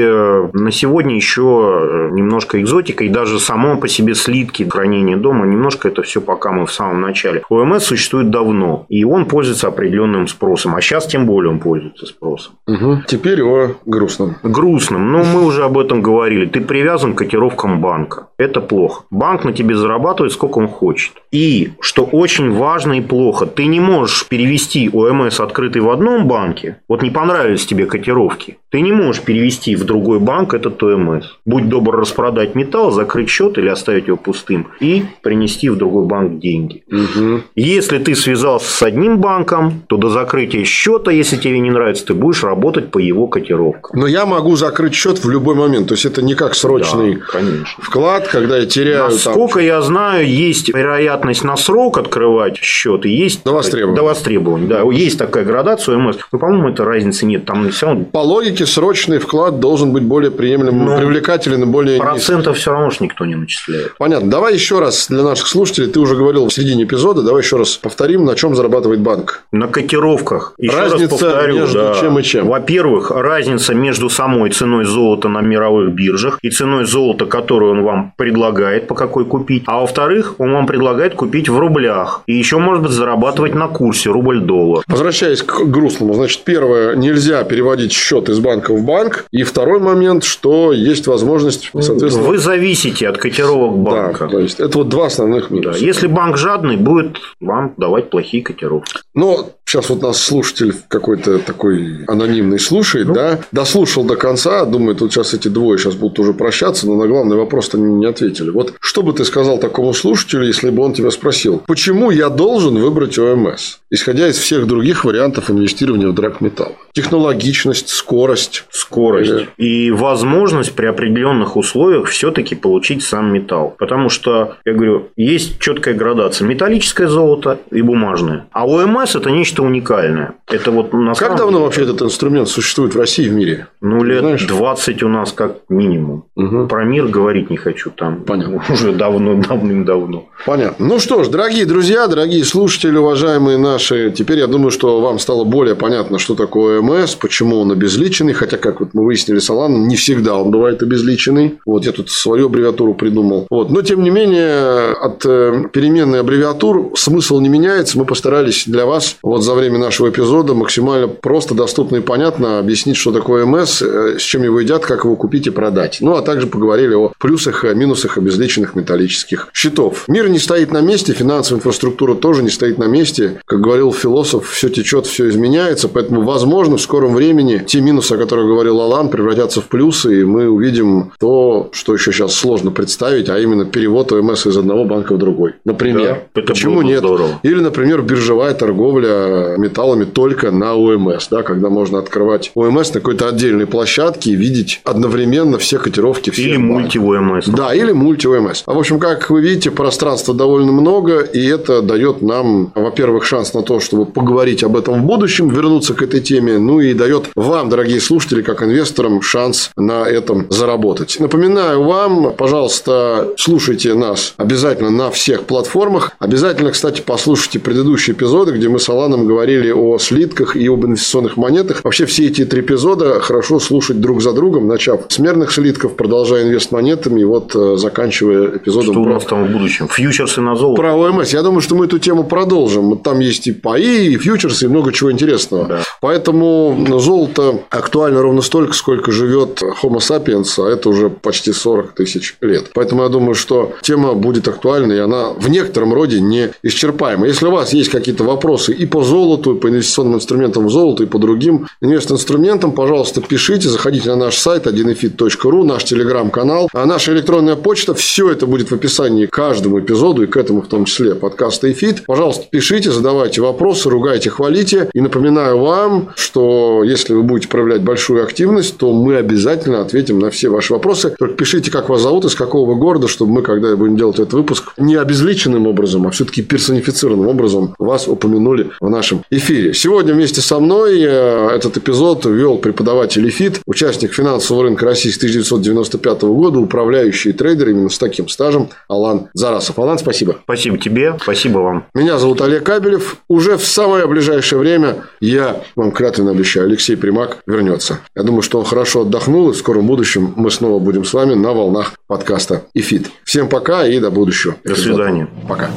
на 0.53 0.71
сегодня 0.71 1.15
еще 1.15 2.09
немножко 2.11 2.61
экзотика, 2.61 3.03
и 3.03 3.09
даже 3.09 3.39
само 3.39 3.77
по 3.77 3.87
себе 3.87 4.15
слитки 4.15 4.67
хранения 4.69 5.17
дома, 5.17 5.45
немножко 5.45 5.87
это 5.87 6.01
все 6.01 6.21
пока 6.21 6.51
мы 6.51 6.65
в 6.65 6.71
самом 6.71 7.01
начале. 7.01 7.43
ОМС 7.49 7.83
существует 7.83 8.29
давно, 8.29 8.85
и 8.89 9.03
он 9.03 9.25
пользуется 9.25 9.67
определенным 9.67 10.27
спросом, 10.27 10.75
а 10.75 10.81
сейчас 10.81 11.07
тем 11.07 11.25
более 11.25 11.51
он 11.51 11.59
пользуется 11.59 12.05
спросом. 12.05 12.53
Угу. 12.67 13.03
Теперь 13.07 13.41
о 13.43 13.75
грустном. 13.85 14.35
Грустным, 14.43 15.11
но 15.11 15.23
мы 15.23 15.45
уже 15.45 15.63
об 15.63 15.77
этом 15.77 16.01
говорили. 16.01 16.45
Ты 16.45 16.61
привязан 16.61 17.13
к 17.13 17.19
котировкам 17.19 17.81
банка. 17.81 18.27
Это 18.37 18.61
плохо. 18.61 19.03
Банк 19.09 19.43
на 19.43 19.53
тебе 19.53 19.75
зарабатывает, 19.75 20.31
сколько 20.33 20.59
он 20.59 20.67
хочет. 20.67 21.13
И, 21.31 21.73
что 21.79 22.03
очень 22.03 22.51
важно 22.53 22.93
и 22.93 23.01
плохо, 23.01 23.45
ты 23.45 23.65
не 23.65 23.79
можешь 23.79 24.27
перевести 24.27 24.89
ОМС, 24.91 25.39
открытый 25.39 25.78
в 25.79 25.89
одном 25.89 26.27
банке, 26.27 26.81
вот 26.87 27.01
не 27.01 27.09
понравились 27.09 27.65
тебе 27.65 27.85
котировки, 27.85 28.57
ты 28.71 28.81
не 28.81 28.91
можешь 28.91 29.23
перевести 29.23 29.75
в 29.75 29.83
другой 29.83 30.19
банк 30.19 30.53
этот 30.53 30.81
ОМС. 30.83 31.25
Будь 31.45 31.69
добр 31.69 31.97
распродать 31.97 32.53
металл, 32.53 32.91
закрыть 32.91 33.29
счет 33.29 33.57
или 33.57 33.67
оставить 33.67 34.07
его 34.07 34.17
пустым 34.17 34.67
и 34.79 35.05
принести 35.23 35.69
в 35.69 35.75
другой 35.75 36.05
банк 36.05 36.39
деньги. 36.39 36.83
Угу. 36.87 37.41
Если 37.55 37.97
ты 37.97 38.15
связался 38.15 38.71
с 38.71 38.83
одним 38.83 39.17
банком, 39.17 39.81
то 39.87 39.97
до 39.97 40.09
закрытия 40.09 40.63
счета, 40.65 41.11
если 41.11 41.37
тебе 41.37 41.59
не 41.59 41.71
нравится, 41.71 42.05
ты 42.05 42.13
будешь 42.13 42.43
работать 42.43 42.91
по 42.91 42.99
его 42.99 43.25
котировкам. 43.25 43.99
Но 43.99 44.05
я 44.05 44.27
могу 44.27 44.55
закрыть 44.55 44.93
счет 44.93 45.23
в 45.23 45.29
любой 45.29 45.55
момент. 45.55 45.87
То 45.87 45.95
есть 45.95 46.05
это 46.05 46.21
не 46.21 46.35
как 46.35 46.53
срочный 46.53 47.15
Да, 47.15 47.21
конечно. 47.25 47.83
вклад, 47.83 48.27
когда 48.27 48.57
я 48.57 48.65
теряю 48.67 49.09
там, 49.09 49.09
Насколько 49.09 49.59
я 49.61 49.81
знаю, 49.81 50.29
есть 50.29 50.69
вероятность 50.69 51.43
на 51.43 51.57
срок 51.57 51.97
открывать 51.97 52.57
счет 52.57 53.05
и 53.05 53.09
есть 53.09 53.43
До 53.43 53.53
востребования. 53.53 53.95
До 53.95 54.03
востребования, 54.03 54.67
да. 54.67 54.81
Есть 54.91 55.17
такая 55.17 55.43
градация 55.43 55.68
ОМС. 55.77 56.17
Но, 56.31 56.39
по-моему, 56.39 56.69
это 56.69 56.83
разницы 56.85 57.25
нет. 57.25 57.45
Там 57.45 57.69
все 57.69 57.87
равно 57.87 58.05
По 58.05 58.19
логике, 58.19 58.65
срочный 58.65 59.19
вклад 59.19 59.59
должен 59.59 59.91
быть 59.93 60.03
более 60.03 60.31
приемлемым, 60.31 60.85
Ну, 60.85 60.97
привлекателен 60.97 61.63
и 61.63 61.65
более 61.65 61.95
низкий. 61.99 62.09
процентов 62.09 62.57
все 62.57 62.71
равно 62.71 62.89
ж 62.89 62.99
никто 63.01 63.25
не 63.25 63.35
начисляет. 63.35 63.95
Понятно. 63.97 64.29
Давай 64.29 64.53
еще 64.53 64.79
раз 64.79 65.07
для 65.09 65.23
наших 65.23 65.47
слушателей. 65.47 65.89
Ты 65.89 65.99
уже 65.99 66.15
говорил 66.15 66.47
в 66.47 66.53
середине 66.53 66.83
эпизода. 66.83 67.21
Давай 67.21 67.41
еще 67.41 67.57
раз 67.57 67.75
повторим, 67.77 68.25
на 68.25 68.35
чем 68.35 68.55
зарабатывает 68.55 68.99
банк. 69.01 69.43
На 69.51 69.67
котировках. 69.67 70.53
Еще 70.57 70.75
Разница 70.75 71.11
раз 71.11 71.19
повторю, 71.19 71.55
между 71.59 71.77
да. 71.79 71.95
чем 71.99 72.19
и 72.19 72.23
чем? 72.23 72.47
Во-первых, 72.47 73.11
разница 73.11 73.73
между 73.73 74.09
самой 74.09 74.49
ценой 74.51 74.85
золота 74.85 75.29
на 75.29 75.41
мировых 75.41 75.93
биржах 75.93 76.39
и 76.41 76.49
ценой 76.49 76.85
золота, 76.85 77.25
которую 77.25 77.71
он 77.73 77.83
вам 77.83 78.13
предлагает, 78.17 78.87
по 78.87 78.95
какой 78.95 79.25
купить. 79.25 79.63
А 79.67 79.81
во-вторых, 79.81 80.35
он 80.37 80.51
вам 80.53 80.67
предлагает 80.67 81.15
купить 81.15 81.49
в 81.49 81.57
рублях. 81.57 82.21
И 82.27 82.33
еще, 82.37 82.57
может 82.57 82.83
быть, 82.83 82.91
зарабатывать 82.91 83.55
на 83.55 83.67
курсе 83.67 84.09
рубль-доллар. 84.09 84.83
Возвращаясь 84.87 85.41
к 85.43 85.58
грустному, 85.65 86.13
значит, 86.13 86.43
первое, 86.43 86.95
нельзя 86.95 87.43
переводить 87.43 87.91
счет 87.91 88.29
из 88.29 88.39
банка 88.39 88.73
в 88.73 88.83
банк. 88.83 89.25
И 89.31 89.43
второй 89.43 89.79
момент, 89.79 90.23
что 90.23 90.71
есть 90.71 91.07
возможность, 91.07 91.69
соответственно... 91.73 92.27
Вы 92.27 92.37
зависите 92.37 93.07
от 93.07 93.17
котировок 93.17 93.77
банка. 93.77 94.25
Да, 94.25 94.31
то 94.31 94.39
есть 94.39 94.59
это 94.59 94.77
вот 94.77 94.89
два 94.89 95.07
основных 95.07 95.49
Да, 95.49 95.55
минуса. 95.55 95.83
Если 95.83 96.07
банк 96.07 96.37
жадный, 96.37 96.77
будет 96.77 97.17
вам 97.39 97.73
давать 97.77 98.09
плохие 98.09 98.43
котировки. 98.43 98.93
Но 99.13 99.49
сейчас 99.69 99.89
вот 99.89 100.01
нас 100.01 100.21
слушатель 100.21 100.73
какой-то 100.87 101.39
такой 101.39 102.03
анонимный 102.07 102.59
слушает, 102.59 103.07
Ну. 103.07 103.13
да, 103.13 103.39
дослушал 103.51 104.03
до 104.03 104.15
конца, 104.15 104.65
думает, 104.65 105.01
вот 105.01 105.13
сейчас 105.13 105.33
эти 105.33 105.47
двое 105.47 105.77
сейчас 105.77 105.95
будут 105.95 106.19
уже 106.19 106.33
прощаться, 106.33 106.87
но 106.87 106.95
на 106.95 107.07
главный 107.07 107.37
вопрос-то 107.37 107.77
не, 107.77 107.93
не 107.93 108.05
ответили. 108.05 108.49
Вот 108.49 108.73
что 108.79 109.03
бы 109.03 109.13
ты 109.13 109.25
сказал 109.25 109.59
такому 109.59 109.93
слушателю, 109.93 110.45
если 110.45 110.69
бы 110.69 110.83
он 110.83 110.93
тебя 110.93 111.11
спросил, 111.11 111.61
почему 111.67 112.09
я 112.11 112.29
должен 112.29 112.75
выбрать 112.79 113.17
ОМС, 113.19 113.77
исходя 113.89 114.27
из 114.27 114.37
всех 114.37 114.65
других 114.65 115.05
вариантов 115.05 115.51
инвестирования 115.51 116.07
в 116.07 116.13
драгметалл? 116.13 116.75
Технологичность, 116.93 117.89
скорость. 117.89 118.65
Скорость. 118.71 119.31
Э. 119.31 119.45
И 119.57 119.91
возможность 119.91 120.73
при 120.73 120.87
определенных 120.87 121.55
условиях 121.55 122.07
все-таки 122.07 122.55
получить 122.55 123.03
сам 123.03 123.31
металл. 123.31 123.75
Потому 123.77 124.09
что, 124.09 124.57
я 124.65 124.73
говорю, 124.73 125.09
есть 125.15 125.59
четкая 125.59 125.93
градация. 125.93 126.47
Металлическое 126.47 127.07
золото 127.07 127.59
и 127.71 127.81
бумажное. 127.81 128.47
А 128.51 128.67
ОМС 128.67 129.15
это 129.15 129.29
нечто 129.29 129.58
уникальное. 129.61 130.35
Это 130.47 130.71
вот 130.71 130.93
на 130.93 131.13
Как 131.13 131.35
давно 131.35 131.51
деле- 131.53 131.63
вообще 131.65 131.83
этот 131.83 132.01
инструмент 132.01 132.47
существует 132.49 132.95
в 132.95 132.97
России 132.99 133.25
и 133.25 133.29
в 133.29 133.33
мире? 133.33 133.67
Ну, 133.81 134.03
лет 134.03 134.19
Знаешь? 134.21 134.45
20 134.45 135.03
у 135.03 135.07
нас 135.07 135.31
как 135.31 135.57
минимум. 135.69 136.25
Мгм. 136.35 136.67
Про 136.67 136.83
мир 136.85 137.07
говорить 137.07 137.49
не 137.49 137.57
хочу 137.57 137.89
там. 137.91 138.23
Понятно. 138.23 138.63
Уже 138.69 138.91
давно, 138.93 139.35
давным-давно. 139.35 140.27
Понятно. 140.45 140.85
Ну 140.85 140.99
что 140.99 141.23
ж, 141.23 141.27
дорогие 141.27 141.65
друзья, 141.65 142.07
дорогие 142.07 142.43
слушатели, 142.43 142.97
уважаемые 142.97 143.57
наши, 143.57 144.11
теперь 144.11 144.39
я 144.39 144.47
думаю, 144.47 144.71
что 144.71 144.99
вам 145.01 145.19
стало 145.19 145.43
более 145.43 145.75
понятно, 145.75 146.19
что 146.19 146.35
такое 146.35 146.79
ОМС, 146.79 147.15
почему 147.15 147.59
он 147.59 147.71
обезличенный, 147.71 148.33
хотя, 148.33 148.57
как 148.57 148.79
вот 148.79 148.89
мы 148.93 149.05
выяснили 149.05 149.39
с 149.39 149.49
Аланом, 149.49 149.87
не 149.87 149.95
всегда 149.95 150.35
он 150.37 150.51
бывает 150.51 150.81
обезличенный. 150.81 151.59
Вот 151.65 151.85
я 151.85 151.91
тут 151.91 152.09
свою 152.09 152.47
аббревиатуру 152.47 152.93
придумал. 152.93 153.47
Вот. 153.49 153.69
Но, 153.69 153.81
тем 153.81 154.03
не 154.03 154.09
менее, 154.09 154.91
от 154.93 155.25
э, 155.25 155.63
переменной 155.73 156.21
аббревиатур 156.21 156.91
смысл 156.95 157.39
не 157.39 157.49
меняется. 157.49 157.97
Мы 157.97 158.05
постарались 158.05 158.63
для 158.67 158.85
вас 158.85 159.17
вот 159.23 159.43
за 159.49 159.55
время 159.55 159.79
нашего 159.79 160.09
эпизода 160.09 160.53
максимально 160.53 161.07
просто, 161.07 161.55
доступно 161.55 161.95
и 161.95 162.01
понятно 162.01 162.59
объяснить, 162.59 162.97
что 162.97 163.11
такое 163.11 163.45
ОМС, 163.45 163.81
э, 163.81 164.19
с 164.19 164.21
чем 164.21 164.43
его 164.43 164.59
едят, 164.59 164.85
как 164.85 165.05
его 165.05 165.15
купить 165.15 165.47
и 165.47 165.49
продать. 165.49 165.97
Ну, 166.01 166.13
а 166.15 166.21
также 166.21 166.45
поговорили 166.45 166.93
о 166.93 167.11
плюсах 167.17 167.65
и 167.65 167.69
минусах 167.73 168.19
обезличенных 168.19 168.75
металлических 168.75 169.47
счетов. 169.51 170.03
Мир 170.07 170.29
не 170.29 170.37
стоит 170.37 170.71
на 170.71 170.81
месте, 170.81 171.13
финансовая 171.13 171.57
инфраструктура 171.57 172.13
тоже 172.13 172.43
не 172.43 172.51
стоит 172.51 172.77
на 172.77 172.83
месте. 172.83 173.41
Как 173.47 173.59
говорил 173.59 173.91
философ, 173.91 174.47
все 174.47 174.69
течет, 174.69 175.07
все 175.07 175.27
изменяется, 175.29 175.87
поэтому, 175.89 176.21
возможно, 176.21 176.77
в 176.77 176.81
скором 176.81 177.15
времени 177.15 177.63
те 177.65 177.81
минусы, 177.81 178.13
о 178.13 178.17
которых 178.17 178.45
говорил 178.45 178.79
Алан, 178.79 179.09
превратятся 179.09 179.61
в 179.61 179.65
плюсы, 179.65 180.21
и 180.21 180.25
мы 180.25 180.47
увидим 180.47 181.11
то, 181.19 181.69
что 181.71 181.95
еще 181.95 182.11
сейчас 182.11 182.35
сложно 182.35 182.69
представить, 182.69 183.29
а 183.29 183.39
именно 183.39 183.65
перевод 183.65 184.11
ОМС 184.11 184.45
из 184.45 184.57
одного 184.57 184.85
банка 184.85 185.15
в 185.15 185.17
другой. 185.17 185.55
Например. 185.65 186.21
Да, 186.35 186.41
Почему 186.43 186.83
нет? 186.83 186.99
здорово. 186.99 187.39
Или, 187.41 187.61
например, 187.61 188.03
биржевая 188.03 188.53
торговля 188.53 189.38
металлами 189.57 190.05
только 190.05 190.51
на 190.51 190.75
ОМС, 190.75 191.27
да, 191.29 191.43
когда 191.43 191.69
можно 191.69 191.99
открывать 191.99 192.51
ОМС 192.55 192.93
на 192.93 192.99
какой-то 192.99 193.27
отдельной 193.27 193.65
площадке 193.65 194.31
и 194.31 194.35
видеть 194.35 194.81
одновременно 194.83 195.57
все 195.57 195.79
котировки 195.79 196.29
всех 196.29 196.45
Или 196.45 196.57
мульти-ОМС. 196.57 197.47
Да, 197.47 197.73
или 197.73 197.91
мульти-ОМС. 197.91 198.63
В 198.65 198.77
общем, 198.77 198.99
как 198.99 199.29
вы 199.29 199.41
видите, 199.41 199.71
пространства 199.71 200.33
довольно 200.33 200.71
много, 200.71 201.19
и 201.21 201.45
это 201.45 201.81
дает 201.81 202.21
нам, 202.21 202.71
во-первых, 202.75 203.25
шанс 203.25 203.53
на 203.53 203.61
то, 203.61 203.79
чтобы 203.79 204.05
поговорить 204.05 204.63
об 204.63 204.75
этом 204.75 205.01
в 205.01 205.05
будущем, 205.05 205.49
вернуться 205.49 205.93
к 205.93 206.01
этой 206.01 206.21
теме, 206.21 206.57
ну 206.57 206.79
и 206.79 206.93
дает 206.93 207.29
вам, 207.35 207.69
дорогие 207.69 207.99
слушатели, 207.99 208.41
как 208.41 208.63
инвесторам, 208.63 209.21
шанс 209.21 209.71
на 209.75 210.07
этом 210.07 210.47
заработать. 210.49 211.17
Напоминаю 211.19 211.83
вам, 211.83 212.33
пожалуйста, 212.33 213.29
слушайте 213.37 213.93
нас 213.93 214.33
обязательно 214.37 214.89
на 214.89 215.11
всех 215.11 215.43
платформах. 215.43 216.11
Обязательно, 216.19 216.71
кстати, 216.71 217.01
послушайте 217.05 217.59
предыдущие 217.59 218.15
эпизоды, 218.15 218.51
где 218.51 218.69
мы 218.69 218.79
с 218.79 218.89
Аланом 218.89 219.27
говорили 219.29 219.71
о 219.71 219.99
слитках 219.99 220.55
и 220.55 220.67
об 220.67 220.85
инвестиционных 220.85 221.37
монетах. 221.37 221.83
Вообще, 221.83 222.05
все 222.05 222.27
эти 222.27 222.45
три 222.45 222.61
эпизода 222.61 223.19
хорошо 223.19 223.59
слушать 223.59 224.01
друг 224.01 224.21
за 224.21 224.33
другом, 224.33 224.67
начав 224.67 225.01
с 225.07 225.19
мерных 225.19 225.51
слитков, 225.51 225.95
продолжая 225.95 226.43
инвестмонетами 226.43 227.21
и 227.21 227.25
вот 227.25 227.55
э, 227.55 227.75
заканчивая 227.77 228.57
эпизодом 228.57 228.93
Что 228.93 229.01
у 229.01 229.03
про 229.03 229.13
нас 229.13 229.25
там 229.25 229.45
в 229.45 229.51
будущем? 229.51 229.87
Фьючерсы 229.87 230.41
на 230.41 230.55
золото? 230.55 230.81
про 230.81 230.95
ОМС. 230.95 231.33
Я 231.33 231.43
думаю, 231.43 231.61
что 231.61 231.75
мы 231.75 231.85
эту 231.85 231.99
тему 231.99 232.23
продолжим. 232.23 232.97
Там 232.97 233.19
есть 233.19 233.47
и 233.47 233.51
паи, 233.51 234.13
и 234.13 234.17
фьючерсы, 234.17 234.65
и 234.65 234.67
много 234.67 234.91
чего 234.93 235.11
интересного. 235.11 235.65
Да. 235.65 235.79
Поэтому 236.01 236.85
золото 236.99 237.61
актуально 237.69 238.21
ровно 238.21 238.41
столько, 238.41 238.73
сколько 238.73 239.11
живет 239.11 239.61
Homo 239.61 239.99
sapiens, 239.99 240.49
а 240.57 240.69
это 240.69 240.89
уже 240.89 241.09
почти 241.09 241.51
40 241.51 241.91
тысяч 241.93 242.35
лет. 242.41 242.71
Поэтому 242.73 243.03
я 243.03 243.09
думаю, 243.09 243.35
что 243.35 243.73
тема 243.81 244.13
будет 244.13 244.47
актуальна, 244.47 244.93
и 244.93 244.99
она 244.99 245.29
в 245.33 245.49
некотором 245.49 245.93
роде 245.93 246.19
не 246.19 246.49
исчерпаема. 246.63 247.27
Если 247.27 247.45
у 247.45 247.51
вас 247.51 247.73
есть 247.73 247.89
какие-то 247.89 248.23
вопросы 248.23 248.73
и 248.73 248.85
по 248.85 249.03
золоту, 249.03 249.18
золоту, 249.19 249.55
по 249.55 249.67
инвестиционным 249.67 250.15
инструментам 250.15 250.65
в 250.65 250.69
золото 250.69 251.03
и 251.03 251.05
по 251.05 251.19
другим 251.19 251.67
инвест-инструментам, 251.81 252.71
пожалуйста, 252.71 253.21
пишите, 253.21 253.69
заходите 253.69 254.09
на 254.09 254.15
наш 254.15 254.37
сайт 254.37 254.65
1efit.ru, 254.65 255.63
наш 255.63 255.83
телеграм-канал, 255.83 256.69
а 256.73 256.85
наша 256.85 257.11
электронная 257.13 257.55
почта. 257.55 257.93
Все 257.93 258.29
это 258.31 258.45
будет 258.45 258.71
в 258.71 258.75
описании 258.75 259.25
к 259.25 259.31
каждому 259.31 259.79
эпизоду 259.79 260.23
и 260.23 260.27
к 260.27 260.37
этому 260.37 260.61
в 260.61 260.67
том 260.67 260.85
числе 260.85 261.15
подкаста 261.15 261.71
ИФИТ. 261.71 262.05
Пожалуйста, 262.05 262.45
пишите, 262.49 262.91
задавайте 262.91 263.41
вопросы, 263.41 263.89
ругайте, 263.89 264.29
хвалите. 264.29 264.89
И 264.93 265.01
напоминаю 265.01 265.59
вам, 265.59 266.09
что 266.15 266.83
если 266.83 267.13
вы 267.13 267.23
будете 267.23 267.49
проявлять 267.49 267.81
большую 267.81 268.23
активность, 268.23 268.77
то 268.77 268.93
мы 268.93 269.17
обязательно 269.17 269.81
ответим 269.81 270.19
на 270.19 270.29
все 270.29 270.49
ваши 270.49 270.73
вопросы. 270.73 271.13
Только 271.17 271.35
пишите, 271.35 271.71
как 271.71 271.89
вас 271.89 272.01
зовут, 272.01 272.25
из 272.25 272.35
какого 272.35 272.73
вы 272.73 272.79
города, 272.79 273.07
чтобы 273.07 273.33
мы, 273.33 273.41
когда 273.41 273.75
будем 273.75 273.97
делать 273.97 274.19
этот 274.19 274.33
выпуск, 274.33 274.73
не 274.77 274.95
обезличенным 274.95 275.67
образом, 275.67 276.07
а 276.07 276.11
все-таки 276.11 276.41
персонифицированным 276.41 277.27
образом 277.27 277.75
вас 277.77 278.07
упомянули 278.07 278.69
в 278.79 278.89
нашем 279.09 279.25
эфире. 279.29 279.73
Сегодня 279.73 280.13
вместе 280.13 280.41
со 280.41 280.59
мной 280.59 281.01
э, 281.01 281.49
этот 281.55 281.77
эпизод 281.77 282.25
вел 282.25 282.57
преподаватель 282.57 283.27
ИФИТ, 283.27 283.61
участник 283.65 284.13
финансового 284.13 284.63
рынка 284.63 284.85
России 284.85 285.09
с 285.09 285.17
1995 285.17 286.21
года, 286.23 286.59
управляющий 286.59 287.33
трейдер 287.33 287.69
именно 287.69 287.89
с 287.89 287.97
таким 287.97 288.27
стажем 288.29 288.69
Алан 288.87 289.29
Зарасов. 289.33 289.79
Алан, 289.79 289.97
спасибо. 289.97 290.37
Спасибо 290.43 290.77
тебе, 290.77 291.17
спасибо 291.21 291.59
вам. 291.59 291.85
Меня 291.93 292.17
зовут 292.19 292.41
Олег 292.41 292.63
Абелев. 292.63 293.17
Уже 293.27 293.57
в 293.57 293.65
самое 293.65 294.05
ближайшее 294.07 294.59
время 294.59 294.97
я 295.19 295.61
вам 295.75 295.91
клятвенно 295.91 296.31
обещаю, 296.31 296.67
Алексей 296.67 296.95
Примак 296.95 297.37
вернется. 297.47 297.99
Я 298.15 298.23
думаю, 298.23 298.41
что 298.41 298.59
он 298.59 298.65
хорошо 298.65 299.01
отдохнул, 299.01 299.49
и 299.49 299.53
в 299.53 299.57
скором 299.57 299.87
будущем 299.87 300.33
мы 300.35 300.51
снова 300.51 300.79
будем 300.79 301.05
с 301.05 301.13
вами 301.13 301.33
на 301.33 301.53
волнах 301.53 301.93
подкаста 302.07 302.63
ИФИТ. 302.73 303.09
Всем 303.23 303.49
пока 303.49 303.87
и 303.87 303.99
до 303.99 304.11
будущего. 304.11 304.55
До 304.63 304.75
свидания. 304.75 305.27
Пока. 305.47 305.69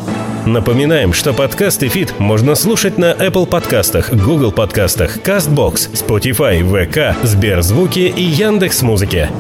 Напоминаем, 0.47 1.13
что 1.13 1.33
подкаст 1.33 1.85
ИФИТ 1.85 2.19
можно 2.19 2.57
слушать 2.57 2.99
на 2.99 3.13
Apple 3.13 3.47
подкастах, 3.47 4.13
Google 4.13 4.51
подкастах, 4.51 5.19
CastBox, 5.19 5.93
Spotify, 5.93 6.61
VK, 6.63 7.25
СберЗвуке 7.25 8.01
и 8.01 8.23
Яндекс.Музыке. 8.23 9.31